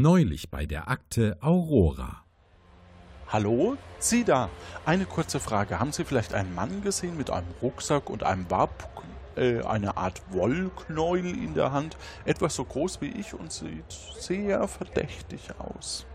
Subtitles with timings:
[0.00, 2.22] Neulich bei der Akte Aurora.
[3.26, 3.76] Hallo?
[3.98, 4.48] Sie da.
[4.86, 5.80] Eine kurze Frage.
[5.80, 8.88] Haben Sie vielleicht einen Mann gesehen mit einem Rucksack und einem Bab,
[9.34, 11.96] äh, eine Art Wollknäuel in der Hand?
[12.24, 16.06] Etwas so groß wie ich und sieht sehr verdächtig aus.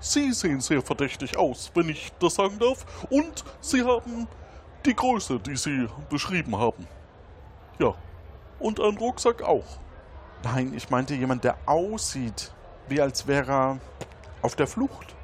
[0.00, 2.86] Sie sehen sehr verdächtig aus, wenn ich das sagen darf.
[3.10, 4.26] Und Sie haben
[4.86, 6.86] die Größe, die Sie beschrieben haben.
[7.78, 7.94] Ja.
[8.58, 9.80] Und einen Rucksack auch.
[10.44, 12.52] Nein, ich meinte jemand, der aussieht,
[12.88, 13.80] wie als wäre er
[14.42, 15.14] auf der Flucht.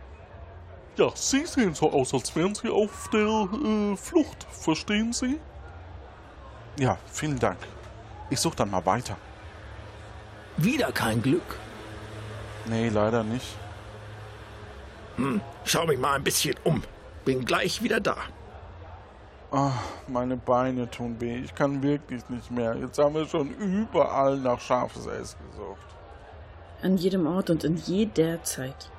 [0.96, 4.46] Ja, Sie sehen so aus, als wären Sie auf der äh, Flucht.
[4.50, 5.40] Verstehen Sie?
[6.78, 7.58] Ja, vielen Dank.
[8.30, 9.16] Ich suche dann mal weiter.
[10.56, 11.58] Wieder kein Glück.
[12.66, 13.56] Nee, leider nicht.
[15.16, 16.82] Hm, schau mich mal ein bisschen um.
[17.24, 18.16] Bin gleich wieder da.
[19.56, 19.70] Oh,
[20.08, 21.36] meine Beine tun weh.
[21.36, 22.74] Ich kann wirklich nicht mehr.
[22.74, 25.86] Jetzt haben wir schon überall nach scharfes Eis gesucht.
[26.82, 28.90] An jedem Ort und in jeder Zeit.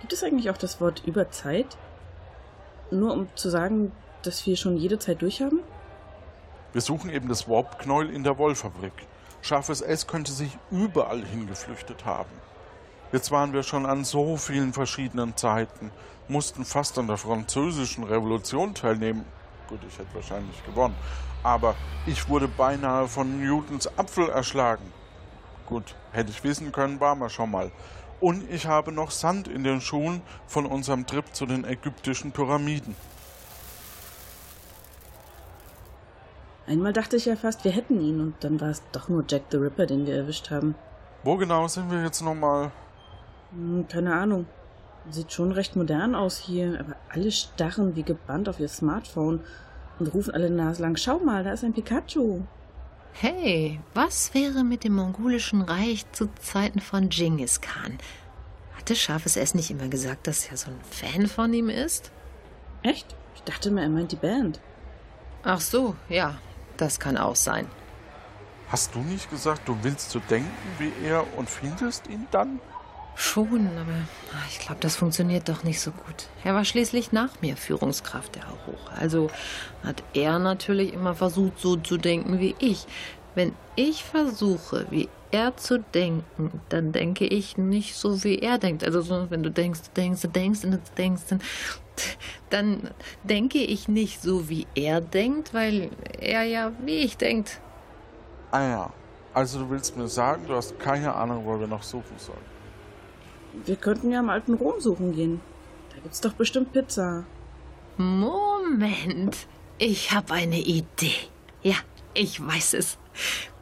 [0.00, 1.76] Gibt es eigentlich auch das Wort Überzeit?
[2.90, 5.60] Nur um zu sagen, dass wir schon jede Zeit durchhaben?
[6.72, 8.94] Wir suchen eben das Warp-Knäuel in der Wollfabrik.
[9.42, 12.30] Scharfes S könnte sich überall hingeflüchtet haben.
[13.12, 15.90] Jetzt waren wir schon an so vielen verschiedenen Zeiten,
[16.26, 19.26] mussten fast an der französischen Revolution teilnehmen.
[19.68, 20.94] Gut, ich hätte wahrscheinlich gewonnen.
[21.42, 21.74] Aber
[22.06, 24.92] ich wurde beinahe von Newtons Apfel erschlagen.
[25.66, 27.70] Gut, hätte ich wissen können, waren wir schon mal.
[28.20, 32.94] Und ich habe noch Sand in den Schuhen von unserem Trip zu den ägyptischen Pyramiden.
[36.66, 39.42] Einmal dachte ich ja fast, wir hätten ihn und dann war es doch nur Jack
[39.50, 40.74] the Ripper, den wir erwischt haben.
[41.22, 42.70] Wo genau sind wir jetzt nochmal?
[43.52, 44.46] Hm, keine Ahnung.
[45.10, 49.40] Sieht schon recht modern aus hier, aber alle starren wie gebannt auf ihr Smartphone
[49.98, 52.42] und rufen alle naslang: Schau mal, da ist ein Pikachu.
[53.12, 57.98] Hey, was wäre mit dem mongolischen Reich zu Zeiten von Genghis Khan?
[58.76, 62.10] Hatte Scharfes S nicht immer gesagt, dass er so ein Fan von ihm ist?
[62.82, 63.14] Echt?
[63.36, 64.58] Ich dachte mir, er meint die Band.
[65.44, 66.38] Ach so, ja,
[66.76, 67.66] das kann auch sein.
[68.68, 72.60] Hast du nicht gesagt, du willst so denken wie er und findest ihn dann?
[73.16, 73.92] Schon, aber
[74.50, 76.28] ich glaube, das funktioniert doch nicht so gut.
[76.42, 78.94] Er war schließlich nach mir Führungskraft der Aurora.
[78.98, 79.30] Also
[79.84, 82.86] hat er natürlich immer versucht, so zu denken wie ich.
[83.36, 88.84] Wenn ich versuche, wie er zu denken, dann denke ich nicht so, wie er denkt.
[88.84, 90.60] Also so, wenn du denkst, denkst, denkst
[90.96, 91.40] denkst, dann,
[92.50, 92.90] dann
[93.22, 97.60] denke ich nicht so, wie er denkt, weil er ja wie ich denkt.
[98.50, 98.92] Ah ja,
[99.32, 102.53] also du willst mir sagen, du hast keine Ahnung, wo wir noch suchen sollen.
[103.64, 105.40] Wir könnten ja im alten Rom suchen gehen.
[105.90, 107.24] Da gibt's doch bestimmt Pizza.
[107.96, 109.46] Moment,
[109.78, 111.14] ich habe eine Idee.
[111.62, 111.76] Ja,
[112.12, 112.98] ich weiß es.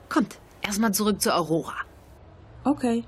[0.09, 1.75] Kommt, erstmal zurück zu Aurora.
[2.65, 3.05] Okay.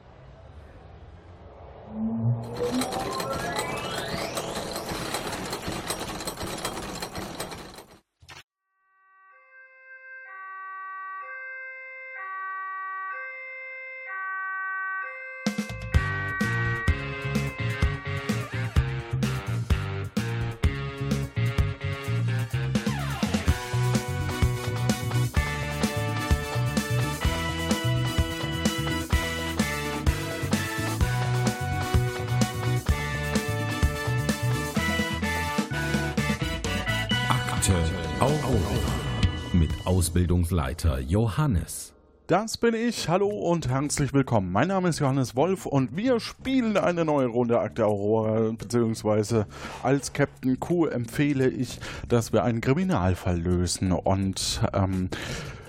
[40.24, 41.92] Ausbildungsleiter Johannes.
[42.28, 43.10] Das bin ich.
[43.10, 44.52] Hallo und herzlich willkommen.
[44.52, 49.46] Mein Name ist Johannes Wolf und wir spielen eine neue Runde Akte Aurora, beziehungsweise
[49.82, 53.92] als Captain Q empfehle ich, dass wir einen Kriminalfall lösen.
[53.92, 55.10] Und ähm,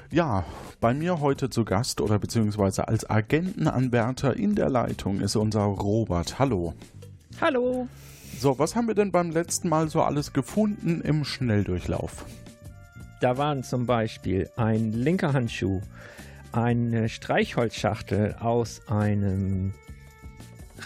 [0.10, 0.46] ja,
[0.80, 6.40] bei mir heute zu Gast oder beziehungsweise als Agentenanwärter in der Leitung ist unser Robert.
[6.40, 6.74] Hallo.
[7.42, 7.90] Hallo.
[8.40, 12.24] So, was haben wir denn beim letzten Mal so alles gefunden im Schnelldurchlauf?
[13.26, 15.82] Da waren zum Beispiel ein linker Handschuh,
[16.52, 19.74] eine Streichholzschachtel aus einem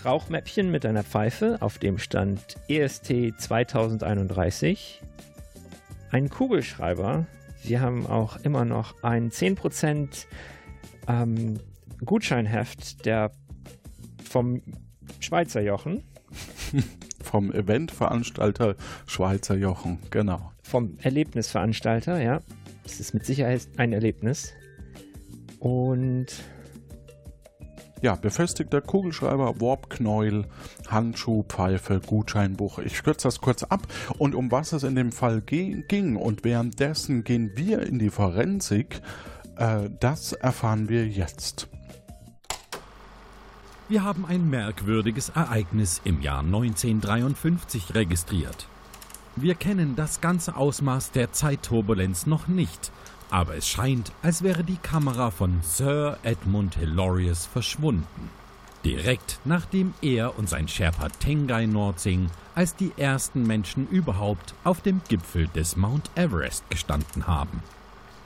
[0.06, 5.02] Rauchmäppchen mit einer Pfeife, auf dem stand EST 2031,
[6.12, 7.26] ein Kugelschreiber.
[7.62, 10.26] Wir haben auch immer noch ein 10%
[11.10, 11.60] ähm,
[12.06, 13.32] Gutscheinheft der
[14.24, 14.62] vom
[15.20, 16.06] Schweizer Jochen.
[17.22, 18.76] Vom Eventveranstalter
[19.06, 20.54] Schweizer Jochen, genau.
[20.70, 22.42] Vom Erlebnisveranstalter, ja.
[22.86, 24.54] Es ist mit Sicherheit ein Erlebnis.
[25.60, 26.28] Und
[28.04, 30.46] Ja, befestigter Kugelschreiber, Warpknäuel,
[30.88, 32.78] Handschuh, Pfeife, Gutscheinbuch.
[32.80, 33.88] Ich kürze das kurz ab.
[34.20, 39.02] Und um was es in dem Fall ging und währenddessen gehen wir in die Forensik,
[39.58, 41.68] äh, das erfahren wir jetzt.
[43.90, 48.68] Wir haben ein merkwürdiges Ereignis im Jahr 1953 registriert.
[49.42, 52.92] Wir kennen das ganze Ausmaß der Zeitturbulenz noch nicht,
[53.30, 58.30] aber es scheint, als wäre die Kamera von Sir Edmund Hilarious verschwunden.
[58.84, 65.00] Direkt nachdem er und sein Sherpa Tengai Nordsing als die ersten Menschen überhaupt auf dem
[65.08, 67.64] Gipfel des Mount Everest gestanden haben.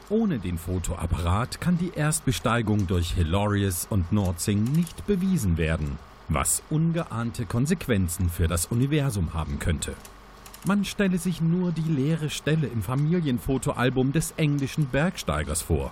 [0.10, 7.46] Ohne den Fotoapparat kann die Erstbesteigung durch Hilarious und Nordsing nicht bewiesen werden, was ungeahnte
[7.46, 9.94] Konsequenzen für das Universum haben könnte.
[10.66, 15.92] Man stelle sich nur die leere Stelle im Familienfotoalbum des englischen Bergsteigers vor.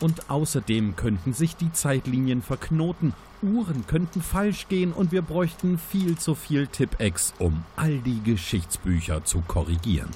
[0.00, 6.18] Und außerdem könnten sich die Zeitlinien verknoten, Uhren könnten falsch gehen und wir bräuchten viel
[6.18, 10.10] zu viel Tippex, um all die Geschichtsbücher zu korrigieren.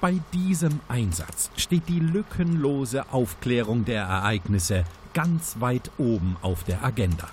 [0.00, 4.84] Bei diesem Einsatz steht die lückenlose Aufklärung der Ereignisse
[5.14, 7.28] ganz weit oben auf der Agenda.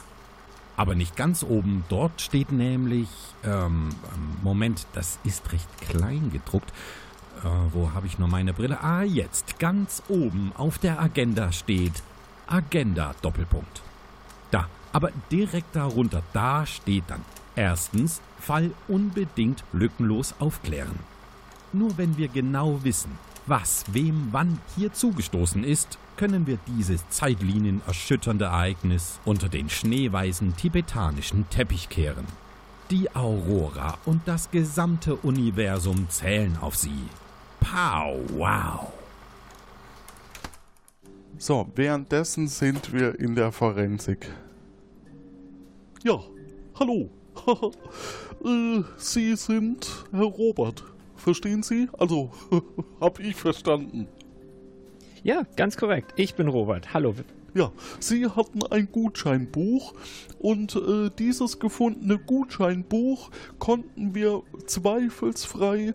[0.77, 3.09] Aber nicht ganz oben, dort steht nämlich,
[3.43, 3.89] ähm,
[4.43, 6.71] Moment, das ist recht klein gedruckt.
[7.43, 8.81] Äh, wo habe ich nur meine Brille?
[8.81, 12.03] Ah, jetzt, ganz oben auf der Agenda steht
[12.45, 13.81] Agenda Doppelpunkt.
[14.51, 17.25] Da, aber direkt darunter, da steht dann
[17.55, 20.99] erstens Fall unbedingt lückenlos aufklären.
[21.73, 28.45] Nur wenn wir genau wissen, was wem wann hier zugestoßen ist, können wir dieses zeitlinienerschütternde
[28.45, 32.25] Ereignis unter den schneeweißen tibetanischen Teppich kehren.
[32.89, 37.03] Die Aurora und das gesamte Universum zählen auf sie.
[37.59, 38.91] Pow, wow.
[41.37, 44.31] So, währenddessen sind wir in der Forensik.
[46.03, 46.19] Ja,
[46.79, 47.09] hallo.
[48.43, 50.83] äh, Sie sind Herr Robert.
[51.15, 51.89] Verstehen Sie?
[51.97, 52.31] Also,
[52.99, 54.07] hab ich verstanden.
[55.27, 56.13] Ja, ganz korrekt.
[56.15, 56.93] Ich bin Robert.
[56.93, 57.13] Hallo.
[57.53, 59.93] Ja, Sie hatten ein Gutscheinbuch
[60.39, 63.29] und äh, dieses gefundene Gutscheinbuch
[63.59, 65.93] konnten wir zweifelsfrei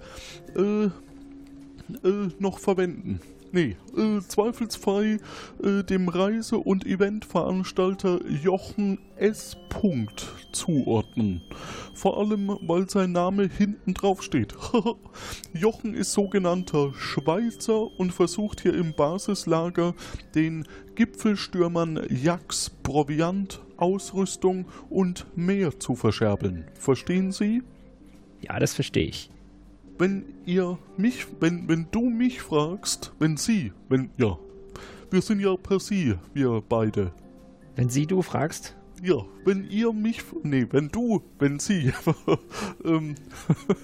[0.55, 0.91] äh, äh,
[2.41, 3.21] noch verwenden.
[3.55, 5.19] Nee, äh, zweifelsfrei
[5.63, 9.59] äh, dem Reise- und Eventveranstalter Jochen S.
[9.69, 11.43] Punkt zuordnen.
[11.93, 14.55] Vor allem, weil sein Name hinten drauf steht.
[15.53, 19.95] Jochen ist sogenannter Schweizer und versucht hier im Basislager
[20.35, 26.65] den Gipfelstürmern Jacks, Proviant, Ausrüstung und mehr zu verscherbeln.
[26.73, 27.63] Verstehen Sie?
[28.41, 29.31] Ja, das verstehe ich
[30.03, 34.37] wenn ihr mich, wenn, wenn du mich fragst, wenn sie, wenn, ja,
[35.13, 37.13] wir sind ja per sie, wir beide.
[37.77, 38.77] Wenn sie du fragst?
[39.01, 41.93] Ja, wenn ihr mich, nee, wenn du, wenn sie,
[42.85, 43.15] ähm,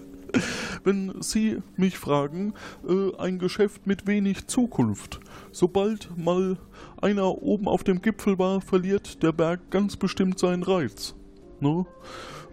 [0.82, 2.52] wenn sie mich fragen,
[2.88, 5.20] äh, ein Geschäft mit wenig Zukunft.
[5.52, 6.58] Sobald mal
[7.00, 11.14] einer oben auf dem Gipfel war, verliert der Berg ganz bestimmt seinen Reiz.
[11.60, 11.86] Ne?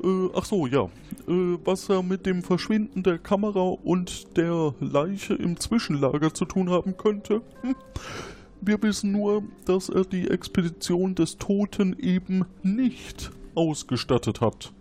[0.05, 0.83] Äh, ach so, ja.
[1.27, 6.69] Äh, was er mit dem Verschwinden der Kamera und der Leiche im Zwischenlager zu tun
[6.69, 7.41] haben könnte?
[7.61, 7.75] Hm?
[8.61, 14.71] Wir wissen nur, dass er die Expedition des Toten eben nicht ausgestattet hat.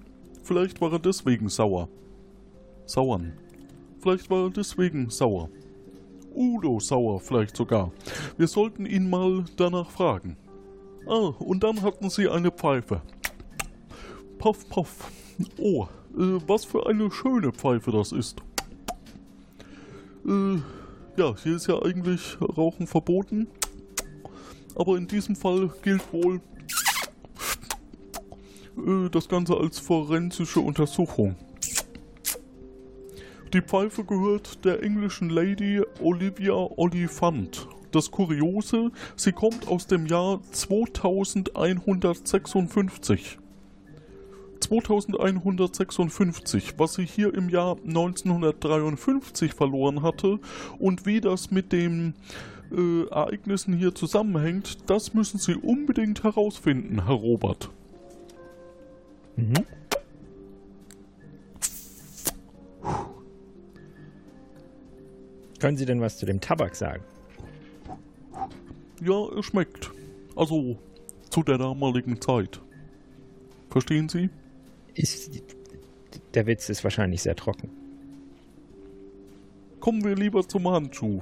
[0.43, 1.89] Vielleicht war er deswegen sauer.
[2.87, 3.33] Sauern.
[4.01, 5.49] Vielleicht war er deswegen sauer.
[6.35, 7.93] Udo sauer vielleicht sogar.
[8.37, 10.37] Wir sollten ihn mal danach fragen.
[11.07, 13.01] Ah, und dann hatten sie eine Pfeife.
[14.39, 15.11] Puff, puff.
[15.59, 18.41] Oh, äh, was für eine schöne Pfeife das ist.
[20.27, 20.57] Äh,
[21.17, 23.49] ja, hier ist ja eigentlich Rauchen verboten.
[24.77, 26.41] Aber in diesem Fall gilt wohl
[28.77, 31.37] äh, das Ganze als forensische Untersuchung.
[33.53, 37.69] Die Pfeife gehört der englischen Lady Olivia Oliphant.
[37.93, 43.39] Das Kuriose, sie kommt aus dem Jahr 2156.
[44.61, 50.39] 2156, was sie hier im Jahr 1953 verloren hatte
[50.79, 52.15] und wie das mit den
[52.73, 57.71] äh, Ereignissen hier zusammenhängt, das müssen Sie unbedingt herausfinden, Herr Robert.
[59.37, 59.55] Mhm.
[65.61, 67.03] Können Sie denn was zu dem Tabak sagen?
[69.03, 69.91] Ja, es schmeckt.
[70.37, 70.77] Also
[71.31, 72.61] zu der damaligen Zeit.
[73.71, 74.31] Verstehen Sie?
[74.95, 75.31] Ist,
[76.35, 77.71] der Witz ist wahrscheinlich sehr trocken.
[79.81, 81.21] Kommen wir lieber zum Handschuh.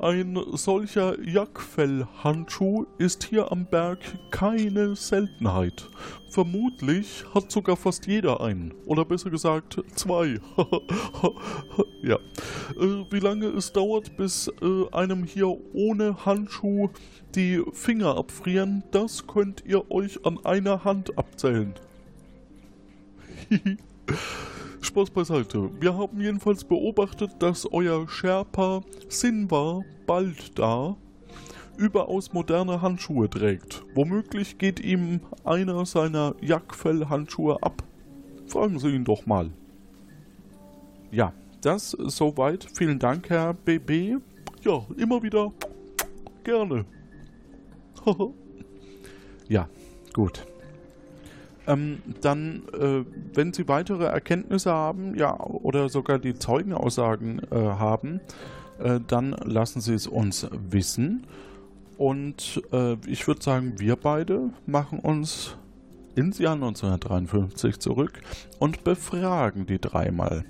[0.00, 3.98] ein solcher Jackfellhandschuh ist hier am Berg
[4.30, 5.88] keine Seltenheit.
[6.30, 8.72] Vermutlich hat sogar fast jeder einen.
[8.86, 10.40] Oder besser gesagt, zwei.
[12.02, 12.16] ja.
[12.16, 16.90] Äh, wie lange es dauert, bis äh, einem hier ohne Handschuh
[17.34, 21.74] die Finger abfrieren, das könnt ihr euch an einer Hand abzählen.
[24.82, 25.70] Spaß beiseite.
[25.80, 30.96] Wir haben jedenfalls beobachtet, dass euer Sherpa Sinwa bald da
[31.76, 33.82] überaus moderne Handschuhe trägt.
[33.94, 37.82] Womöglich geht ihm einer seiner Jackfell-Handschuhe ab.
[38.46, 39.50] Fragen Sie ihn doch mal.
[41.10, 42.66] Ja, das soweit.
[42.74, 44.18] Vielen Dank, Herr BB.
[44.62, 45.52] Ja, immer wieder
[46.44, 46.84] gerne.
[49.48, 49.68] ja,
[50.12, 50.44] gut.
[51.66, 53.04] Ähm, dann, äh,
[53.34, 58.20] wenn Sie weitere Erkenntnisse haben, ja, oder sogar die Zeugenaussagen äh, haben,
[58.78, 61.26] äh, dann lassen Sie es uns wissen.
[61.98, 65.56] Und äh, ich würde sagen, wir beide machen uns
[66.14, 68.20] ins Jahr 1953 zurück
[68.58, 70.44] und befragen die dreimal.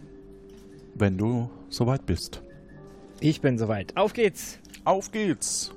[0.94, 2.42] Wenn du soweit bist.
[3.20, 3.96] Ich bin soweit.
[3.96, 4.58] Auf geht's!
[4.84, 5.72] Auf geht's!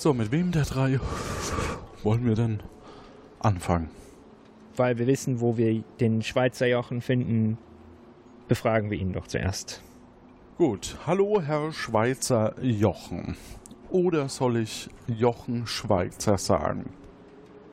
[0.00, 0.98] So, mit wem der drei
[2.02, 2.62] wollen wir denn
[3.38, 3.90] anfangen?
[4.74, 7.58] Weil wir wissen, wo wir den Schweizer Jochen finden,
[8.48, 9.82] befragen wir ihn doch zuerst.
[10.56, 13.36] Gut, hallo Herr Schweizer Jochen.
[13.90, 16.94] Oder soll ich Jochen Schweizer sagen?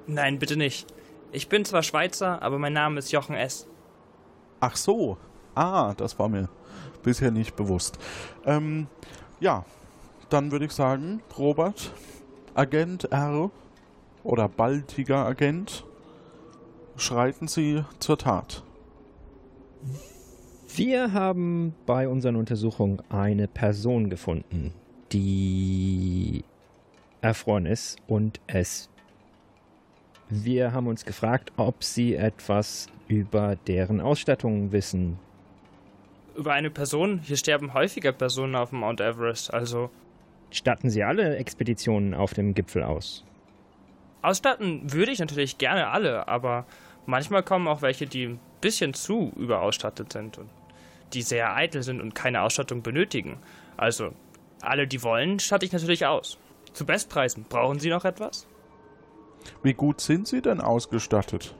[0.05, 0.85] Nein, bitte nicht.
[1.31, 3.69] Ich bin zwar Schweizer, aber mein Name ist Jochen S.
[4.59, 5.17] Ach so.
[5.55, 6.49] Ah, das war mir
[7.03, 7.97] bisher nicht bewusst.
[8.43, 8.87] Ähm,
[9.39, 9.63] ja,
[10.27, 11.93] dann würde ich sagen, Robert,
[12.57, 13.51] Agent R
[14.23, 15.85] oder baldiger Agent,
[16.95, 18.63] schreiten Sie zur Tat.
[20.75, 24.73] Wir haben bei unseren Untersuchungen eine Person gefunden,
[25.11, 26.43] die
[27.21, 28.89] erfroren ist und es.
[30.29, 35.19] Wir haben uns gefragt, ob sie etwas über deren Ausstattung wissen.
[36.35, 37.19] Über eine Person?
[37.19, 39.91] Hier sterben häufiger Personen auf dem Mount Everest, also
[40.51, 43.23] Statten Sie alle Expeditionen auf dem Gipfel aus?
[44.21, 46.65] Ausstatten würde ich natürlich gerne alle, aber
[47.05, 50.49] manchmal kommen auch welche, die ein bisschen zu überausstattet sind und
[51.13, 53.37] die sehr eitel sind und keine Ausstattung benötigen.
[53.77, 54.13] Also,
[54.61, 56.37] alle, die wollen, statte ich natürlich aus.
[56.73, 57.45] Zu Bestpreisen.
[57.47, 58.47] Brauchen Sie noch etwas?
[59.63, 61.55] Wie gut sind Sie denn ausgestattet?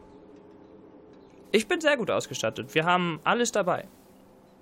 [1.52, 2.76] Ich bin sehr gut ausgestattet.
[2.76, 3.86] Wir haben alles dabei.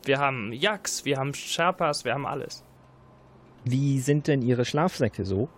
[0.03, 2.63] Wir haben Yaks, wir haben Sherpas, wir haben alles.
[3.65, 5.49] Wie sind denn Ihre Schlafsäcke so?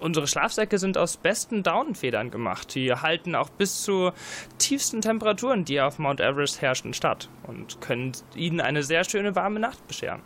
[0.00, 2.74] Unsere Schlafsäcke sind aus besten Daunenfedern gemacht.
[2.74, 4.10] Die halten auch bis zu
[4.58, 9.60] tiefsten Temperaturen, die auf Mount Everest herrschen, statt und können Ihnen eine sehr schöne warme
[9.60, 10.20] Nacht bescheren.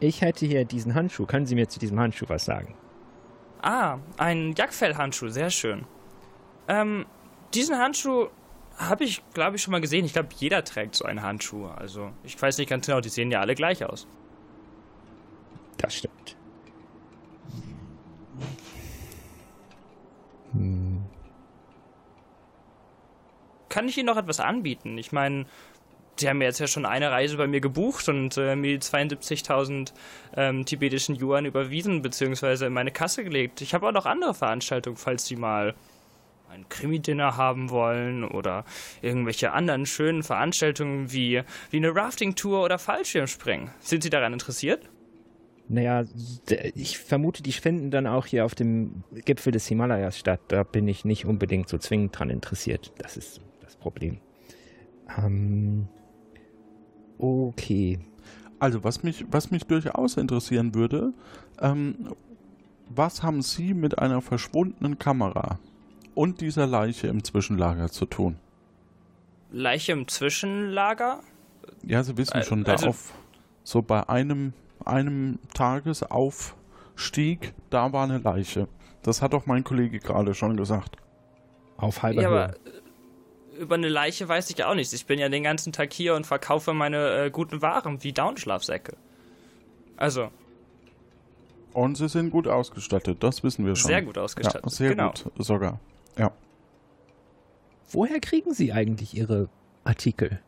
[0.00, 1.26] Ich hätte hier diesen Handschuh.
[1.26, 2.74] Können Sie mir zu diesem Handschuh was sagen?
[3.62, 5.84] Ah, ein Jackfellhandschuh, sehr schön.
[6.68, 7.06] Ähm,
[7.54, 8.28] diesen Handschuh
[8.76, 10.04] habe ich, glaube ich, schon mal gesehen.
[10.04, 11.66] Ich glaube, jeder trägt so einen Handschuh.
[11.66, 14.06] Also, ich weiß nicht ganz genau, die sehen ja alle gleich aus.
[15.82, 16.36] Das stimmt.
[20.52, 21.02] Hm.
[23.68, 24.96] Kann ich Ihnen noch etwas anbieten?
[24.96, 25.46] Ich meine,
[26.16, 29.92] Sie haben jetzt ja schon eine Reise bei mir gebucht und äh, mir die 72.000
[30.36, 32.66] ähm, tibetischen Yuan überwiesen bzw.
[32.66, 33.60] in meine Kasse gelegt.
[33.60, 35.74] Ich habe auch noch andere Veranstaltungen, falls Sie mal
[36.50, 38.64] ein Krimi-Dinner haben wollen oder
[39.00, 43.70] irgendwelche anderen schönen Veranstaltungen wie, wie eine Rafting-Tour oder Fallschirmspringen.
[43.80, 44.91] Sind Sie daran interessiert?
[45.68, 46.04] Naja,
[46.74, 50.40] ich vermute, die finden dann auch hier auf dem Gipfel des Himalayas statt.
[50.48, 52.92] Da bin ich nicht unbedingt so zwingend dran interessiert.
[52.98, 54.18] Das ist das Problem.
[55.18, 55.88] Ähm,
[57.18, 58.00] okay.
[58.58, 61.12] Also, was mich, was mich durchaus interessieren würde,
[61.60, 62.14] ähm,
[62.88, 65.58] was haben Sie mit einer verschwundenen Kamera
[66.14, 68.36] und dieser Leiche im Zwischenlager zu tun?
[69.50, 71.20] Leiche im Zwischenlager?
[71.82, 73.14] Ja, Sie wissen schon, also, da auf
[73.64, 74.52] so bei einem
[74.86, 78.68] einem Tagesaufstieg, da war eine Leiche.
[79.02, 80.96] Das hat doch mein Kollege gerade schon gesagt.
[81.76, 82.44] Auf halber ja, Höhe.
[82.44, 82.54] aber
[83.58, 84.92] über eine Leiche weiß ich auch nichts.
[84.92, 88.96] Ich bin ja den ganzen Tag hier und verkaufe meine äh, guten Waren wie Downschlafsäcke.
[89.96, 90.30] Also.
[91.72, 93.88] Und sie sind gut ausgestattet, das wissen wir schon.
[93.88, 94.64] Sehr gut ausgestattet.
[94.64, 95.10] Ja, sehr genau.
[95.10, 95.80] gut sogar.
[96.18, 96.32] Ja.
[97.90, 99.48] Woher kriegen Sie eigentlich Ihre
[99.84, 100.40] Artikel?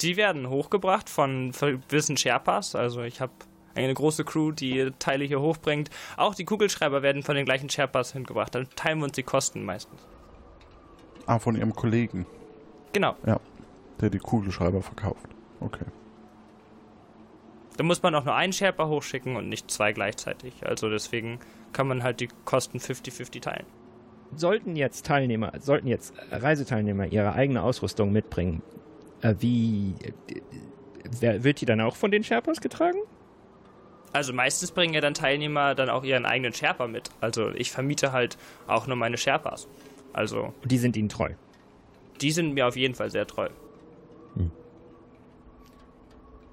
[0.00, 1.52] Die werden hochgebracht von
[1.88, 2.74] gewissen Sherpas.
[2.74, 3.32] Also ich habe
[3.74, 5.90] eine große Crew, die Teile hier hochbringt.
[6.16, 8.54] Auch die Kugelschreiber werden von den gleichen Sherpas hingebracht.
[8.54, 10.00] Dann teilen wir uns die Kosten meistens.
[11.26, 12.26] Ah, von Ihrem Kollegen.
[12.92, 13.14] Genau.
[13.26, 13.38] Ja.
[14.00, 15.28] Der die Kugelschreiber verkauft.
[15.60, 15.84] Okay.
[17.76, 20.66] Da muss man auch nur einen Sherpa hochschicken und nicht zwei gleichzeitig.
[20.66, 21.38] Also deswegen
[21.72, 23.66] kann man halt die Kosten 50-50 teilen.
[24.36, 28.62] Sollten jetzt Teilnehmer, sollten jetzt Reiseteilnehmer ihre eigene Ausrüstung mitbringen,
[29.22, 29.94] wie
[31.20, 32.98] äh, wird die dann auch von den Sherpas getragen?
[34.12, 37.10] Also meistens bringen ja dann Teilnehmer dann auch ihren eigenen Sherpa mit.
[37.20, 38.36] Also ich vermiete halt
[38.66, 39.68] auch nur meine Sherpas.
[40.12, 41.30] Also Die sind ihnen treu.
[42.20, 43.48] die sind mir auf jeden Fall sehr treu.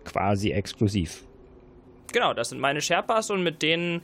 [0.06, 1.24] Quasi exklusiv.
[2.14, 4.02] Genau, das sind meine Sherpas und mit denen,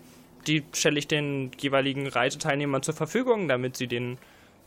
[0.47, 4.17] die stelle ich den jeweiligen Reiseteilnehmern zur Verfügung, damit sie denen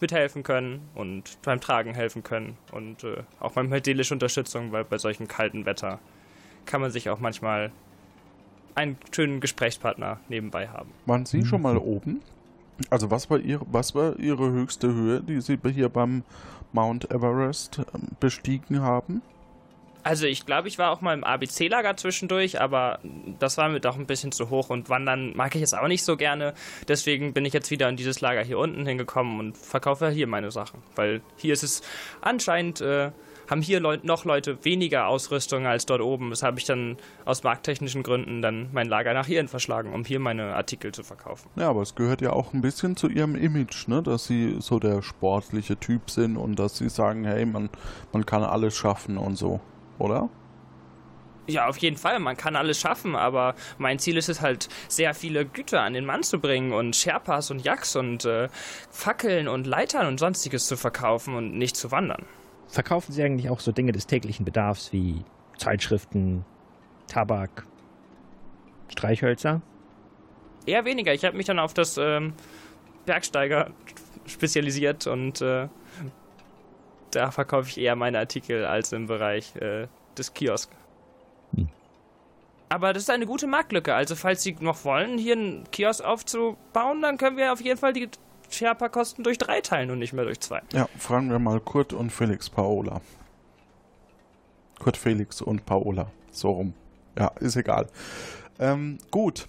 [0.01, 4.99] mithelfen können und beim Tragen helfen können und äh, auch manchmal seelische Unterstützung, weil bei
[4.99, 5.99] solchem kalten Wetter
[6.67, 7.71] kann man sich auch manchmal
[8.75, 10.91] einen schönen Gesprächspartner nebenbei haben.
[11.07, 12.21] Waren Sie schon mal oben?
[12.91, 16.25] Also was war, Ihre, was war Ihre höchste Höhe, die Sie hier beim
[16.73, 19.23] Mount Everest ähm, bestiegen haben?
[20.07, 23.01] Also ich glaube, ich war auch mal im ABC-Lager zwischendurch, aber
[23.41, 26.05] das war mir doch ein bisschen zu hoch und wandern mag ich jetzt auch nicht
[26.05, 26.55] so gerne.
[26.87, 30.53] Deswegen bin ich jetzt wieder in dieses Lager hier unten hingekommen und verkaufe hier meine
[30.53, 30.81] Sachen.
[30.95, 31.83] Weil hier ist es
[32.21, 33.11] anscheinend, äh,
[33.51, 36.31] haben hier Leut noch Leute weniger Ausrüstung als dort oben.
[36.31, 40.21] Das habe ich dann aus markttechnischen Gründen dann mein Lager nach hierhin verschlagen, um hier
[40.21, 41.51] meine Artikel zu verkaufen.
[41.57, 44.05] Ja, aber es gehört ja auch ein bisschen zu Ihrem Image, ne?
[44.05, 47.71] dass Sie so der sportliche Typ sind und dass Sie sagen, hey, man,
[48.13, 49.61] man kann alles schaffen und so,
[49.99, 50.29] oder?
[51.47, 52.19] Ja, auf jeden Fall.
[52.19, 56.05] Man kann alles schaffen, aber mein Ziel ist es halt, sehr viele Güter an den
[56.05, 58.49] Mann zu bringen und Sherpas und Yaks und äh,
[58.91, 62.25] Fackeln und Leitern und sonstiges zu verkaufen und nicht zu wandern.
[62.69, 65.25] Verkaufen Sie eigentlich auch so Dinge des täglichen Bedarfs wie
[65.57, 66.45] Zeitschriften,
[67.07, 67.65] Tabak,
[68.89, 69.63] Streichhölzer?
[70.67, 71.15] Eher weniger.
[71.15, 72.33] Ich habe mich dann auf das ähm,
[73.05, 73.71] Bergsteiger
[74.27, 75.69] spezialisiert und äh,
[77.17, 80.71] da verkaufe ich eher meine Artikel als im Bereich äh, des Kiosk.
[81.55, 81.69] Hm.
[82.69, 83.95] Aber das ist eine gute Marktlücke.
[83.95, 87.93] Also falls Sie noch wollen, hier einen Kiosk aufzubauen, dann können wir auf jeden Fall
[87.93, 88.09] die
[88.51, 90.61] Sherpa-Kosten durch drei teilen und nicht mehr durch zwei.
[90.73, 93.01] Ja, fragen wir mal Kurt und Felix Paola.
[94.79, 96.11] Kurt Felix und Paola.
[96.31, 96.75] So rum.
[97.19, 97.89] Ja, ist egal.
[98.59, 99.49] Ähm, gut.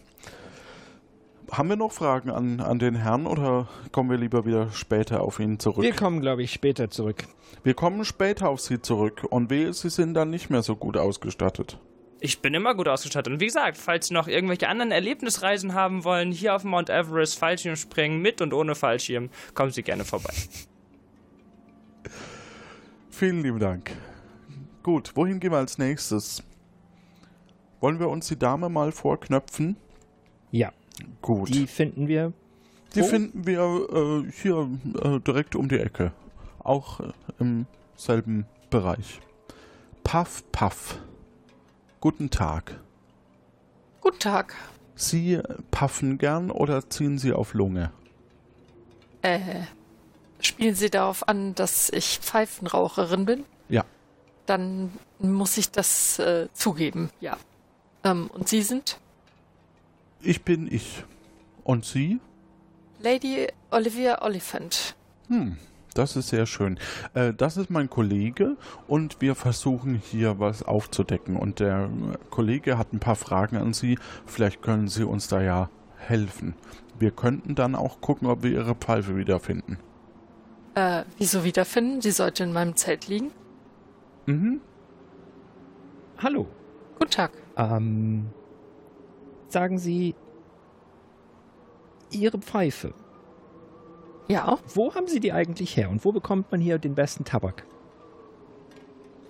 [1.52, 5.40] Haben wir noch Fragen an, an den Herrn oder kommen wir lieber wieder später auf
[5.40, 5.84] ihn zurück?
[5.84, 7.24] Wir kommen, glaube ich, später zurück.
[7.64, 10.98] Wir kommen später auf Sie zurück und wehe, Sie sind dann nicht mehr so gut
[10.98, 11.80] ausgestattet.
[12.20, 13.32] Ich bin immer gut ausgestattet.
[13.32, 17.40] Und wie gesagt, falls Sie noch irgendwelche anderen Erlebnisreisen haben wollen, hier auf Mount Everest
[17.40, 20.34] Fallschirmspringen mit und ohne Fallschirm, kommen Sie gerne vorbei.
[23.10, 23.92] Vielen lieben Dank.
[24.84, 26.44] Gut, wohin gehen wir als nächstes?
[27.80, 29.78] Wollen wir uns die Dame mal vorknöpfen?
[30.52, 30.72] Ja,
[31.22, 31.50] Gut.
[31.50, 32.34] die finden wir.
[32.96, 33.06] Die Wo?
[33.06, 34.70] finden wir äh, hier
[35.04, 36.14] äh, direkt um die Ecke.
[36.60, 39.20] Auch äh, im selben Bereich.
[40.04, 41.00] Puff, Puff.
[42.00, 42.80] Guten Tag.
[44.02, 44.56] Guten Tag.
[44.96, 47.92] Sie puffen gern oder ziehen Sie auf Lunge?
[49.22, 49.40] Äh,
[50.40, 53.46] spielen Sie darauf an, dass ich Pfeifenraucherin bin?
[53.70, 53.84] Ja.
[54.46, 57.38] Dann muss ich das äh, zugeben, ja.
[58.04, 59.00] Ähm, und Sie sind?
[60.28, 61.06] Ich bin ich.
[61.64, 62.20] Und Sie?
[63.00, 64.94] Lady Olivia Oliphant.
[65.30, 65.56] Hm,
[65.94, 66.78] das ist sehr schön.
[67.14, 68.58] Äh, das ist mein Kollege
[68.90, 71.38] und wir versuchen hier was aufzudecken.
[71.38, 71.90] Und der
[72.30, 73.98] Kollege hat ein paar Fragen an Sie.
[74.26, 76.56] Vielleicht können Sie uns da ja helfen.
[77.00, 79.78] Wir könnten dann auch gucken, ob wir Ihre Pfeife wiederfinden.
[80.76, 82.02] Äh, wieso wiederfinden?
[82.02, 83.32] Sie sollte in meinem Zelt liegen.
[84.26, 84.60] Mhm.
[86.18, 86.48] Hallo.
[87.00, 87.32] Guten Tag.
[87.56, 88.30] Ähm,
[89.50, 90.16] sagen Sie
[92.12, 92.94] Ihre Pfeife.
[94.30, 97.66] Ja, Wo haben Sie die eigentlich her und wo bekommt man hier den besten Tabak?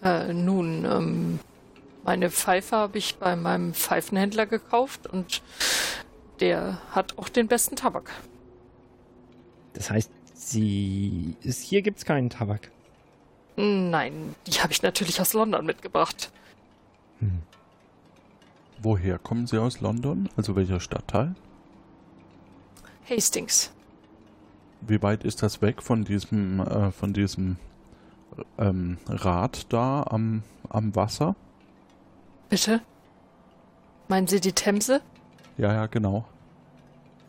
[0.03, 1.39] äh, nun, ähm,
[2.03, 5.41] meine Pfeife habe ich bei meinem Pfeifenhändler gekauft und
[6.39, 8.11] der hat auch den besten Tabak.
[9.73, 11.35] Das heißt, Sie.
[11.41, 12.71] Ist, hier gibt's keinen Tabak.
[13.55, 16.31] Nein, die habe ich natürlich aus London mitgebracht.
[18.81, 20.29] Woher kommen Sie aus London?
[20.37, 21.35] Also welcher Stadtteil?
[23.09, 23.71] Hastings.
[24.81, 27.57] Wie weit ist das weg von diesem, äh, von diesem
[28.57, 31.35] ähm, Rad da am, am Wasser?
[32.49, 32.81] Bitte?
[34.07, 35.01] Meinen Sie die Themse?
[35.57, 36.25] Ja, ja, genau.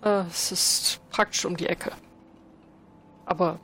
[0.03, 1.93] Äh, es ist praktisch um die Ecke.
[3.25, 3.59] Aber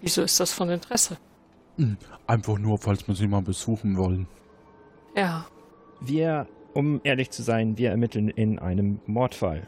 [0.00, 1.16] wieso ist das von Interesse?
[1.76, 4.28] Hm, Einfach nur, falls wir Sie mal besuchen wollen.
[5.16, 5.46] Ja,
[6.00, 9.66] Wir, um ehrlich zu sein, wir ermitteln in einem Mordfall.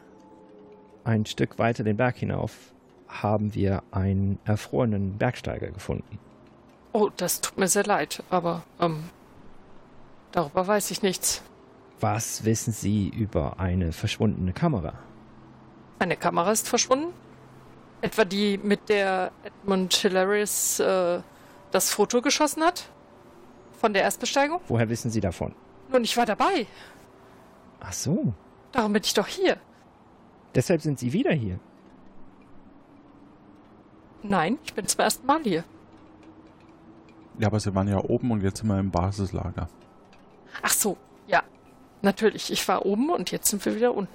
[1.05, 2.73] Ein Stück weiter den Berg hinauf
[3.09, 6.19] haben wir einen erfrorenen Bergsteiger gefunden.
[6.93, 9.05] Oh, das tut mir sehr leid, aber ähm,
[10.33, 11.43] darüber weiß ich nichts.
[12.01, 14.95] Was wissen Sie über eine verschwundene Kamera?
[15.99, 17.15] Eine Kamera ist verschwunden?
[18.03, 21.21] Etwa die, mit der Edmund Hilarious äh,
[21.71, 22.91] das Foto geschossen hat?
[23.81, 24.61] Von der Erstbesteigung?
[24.69, 25.55] Woher wissen Sie davon?
[25.91, 26.67] Nun, ich war dabei.
[27.81, 28.35] Ach so.
[28.73, 29.59] Darum bin ich doch hier.
[30.55, 31.59] Deshalb sind Sie wieder hier.
[34.23, 35.65] Nein, ich bin zum ersten Mal hier.
[37.39, 39.69] Ja, aber sie waren ja oben und jetzt sind wir im Basislager.
[40.63, 41.43] Ach so, ja.
[42.03, 44.15] Natürlich, ich war oben und jetzt sind wir wieder unten.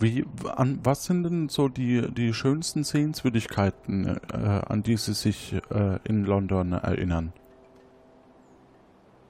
[0.00, 5.54] Wie, an, was sind denn so die, die schönsten Sehenswürdigkeiten, äh, an die Sie sich
[5.70, 7.32] äh, in London erinnern?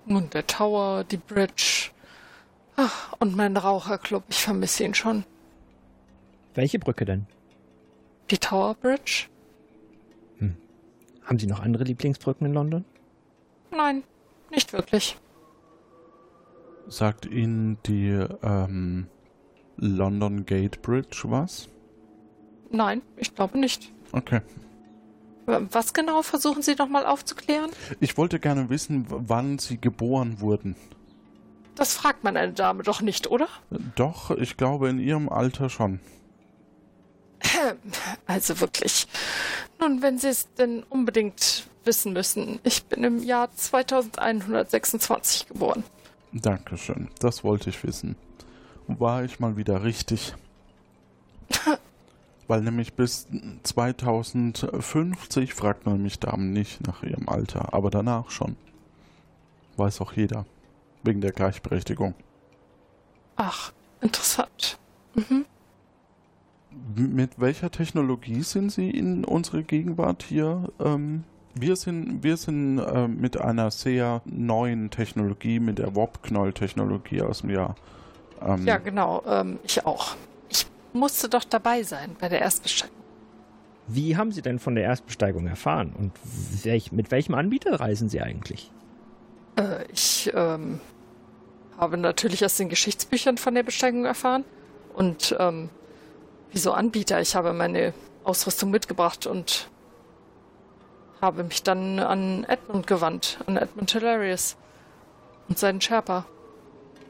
[0.04, 1.90] Nun, der Tower, die Bridge.
[2.80, 5.24] Ach, und mein Raucherclub, ich vermisse ihn schon.
[6.54, 7.26] Welche Brücke denn?
[8.30, 9.26] Die Tower Bridge?
[11.28, 12.84] Haben Sie noch andere Lieblingsbrücken in London?
[13.70, 14.02] Nein,
[14.50, 15.18] nicht wirklich.
[16.86, 19.08] Sagt Ihnen die ähm,
[19.76, 21.68] London Gate Bridge was?
[22.70, 23.92] Nein, ich glaube nicht.
[24.12, 24.40] Okay.
[25.44, 27.70] Was genau versuchen Sie nochmal aufzuklären?
[28.00, 30.76] Ich wollte gerne wissen, wann Sie geboren wurden.
[31.78, 33.46] Das fragt man eine Dame doch nicht, oder?
[33.94, 36.00] Doch, ich glaube in Ihrem Alter schon.
[38.26, 39.06] Also wirklich.
[39.80, 45.84] Nun, wenn Sie es denn unbedingt wissen müssen, ich bin im Jahr 2126 geboren.
[46.32, 48.16] Dankeschön, das wollte ich wissen.
[48.88, 50.34] War ich mal wieder richtig?
[52.48, 53.28] Weil nämlich bis
[53.62, 58.56] 2050 fragt man mich Damen nicht nach ihrem Alter, aber danach schon.
[59.76, 60.44] Weiß auch jeder.
[61.08, 62.14] Wegen der Gleichberechtigung.
[63.36, 64.78] Ach, interessant.
[65.16, 65.46] M-
[66.94, 70.70] Mit welcher Technologie sind Sie in unsere Gegenwart hier?
[70.78, 77.40] Ähm, wir sind, wir sind äh, mit einer sehr neuen Technologie, mit der Warp-Knoll-Technologie aus
[77.40, 77.74] dem Jahr.
[78.42, 80.14] Ähm, Ja, genau, ähm, ich auch.
[80.50, 82.94] Ich musste doch dabei sein bei der Erstbesteigung.
[83.86, 85.94] Wie haben Sie denn von der Erstbesteigung erfahren?
[85.98, 86.12] Und
[86.64, 88.70] welch, mit welchem Anbieter reisen Sie eigentlich?
[89.56, 90.78] Äh, ich ähm,
[91.78, 94.44] habe natürlich aus den Geschichtsbüchern von der Besteigung erfahren.
[94.94, 95.70] Und ähm,
[96.52, 97.20] wieso Anbieter?
[97.20, 99.70] Ich habe meine Ausrüstung mitgebracht und
[101.20, 104.56] habe mich dann an Edmund gewandt, an Edmund Hilarious
[105.48, 106.26] und seinen Sherpa.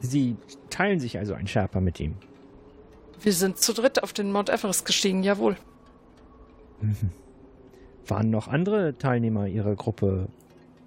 [0.01, 0.37] Sie
[0.69, 2.15] teilen sich also ein Sherpa mit ihm.
[3.21, 5.57] Wir sind zu dritt auf den Mount Everest gestiegen, jawohl.
[8.07, 10.27] Waren noch andere Teilnehmer Ihrer Gruppe,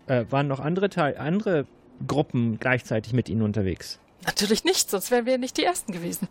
[0.07, 1.66] äh, waren noch andere, Teil, andere
[2.06, 3.98] Gruppen gleichzeitig mit Ihnen unterwegs?
[4.24, 6.28] Natürlich nicht, sonst wären wir nicht die Ersten gewesen.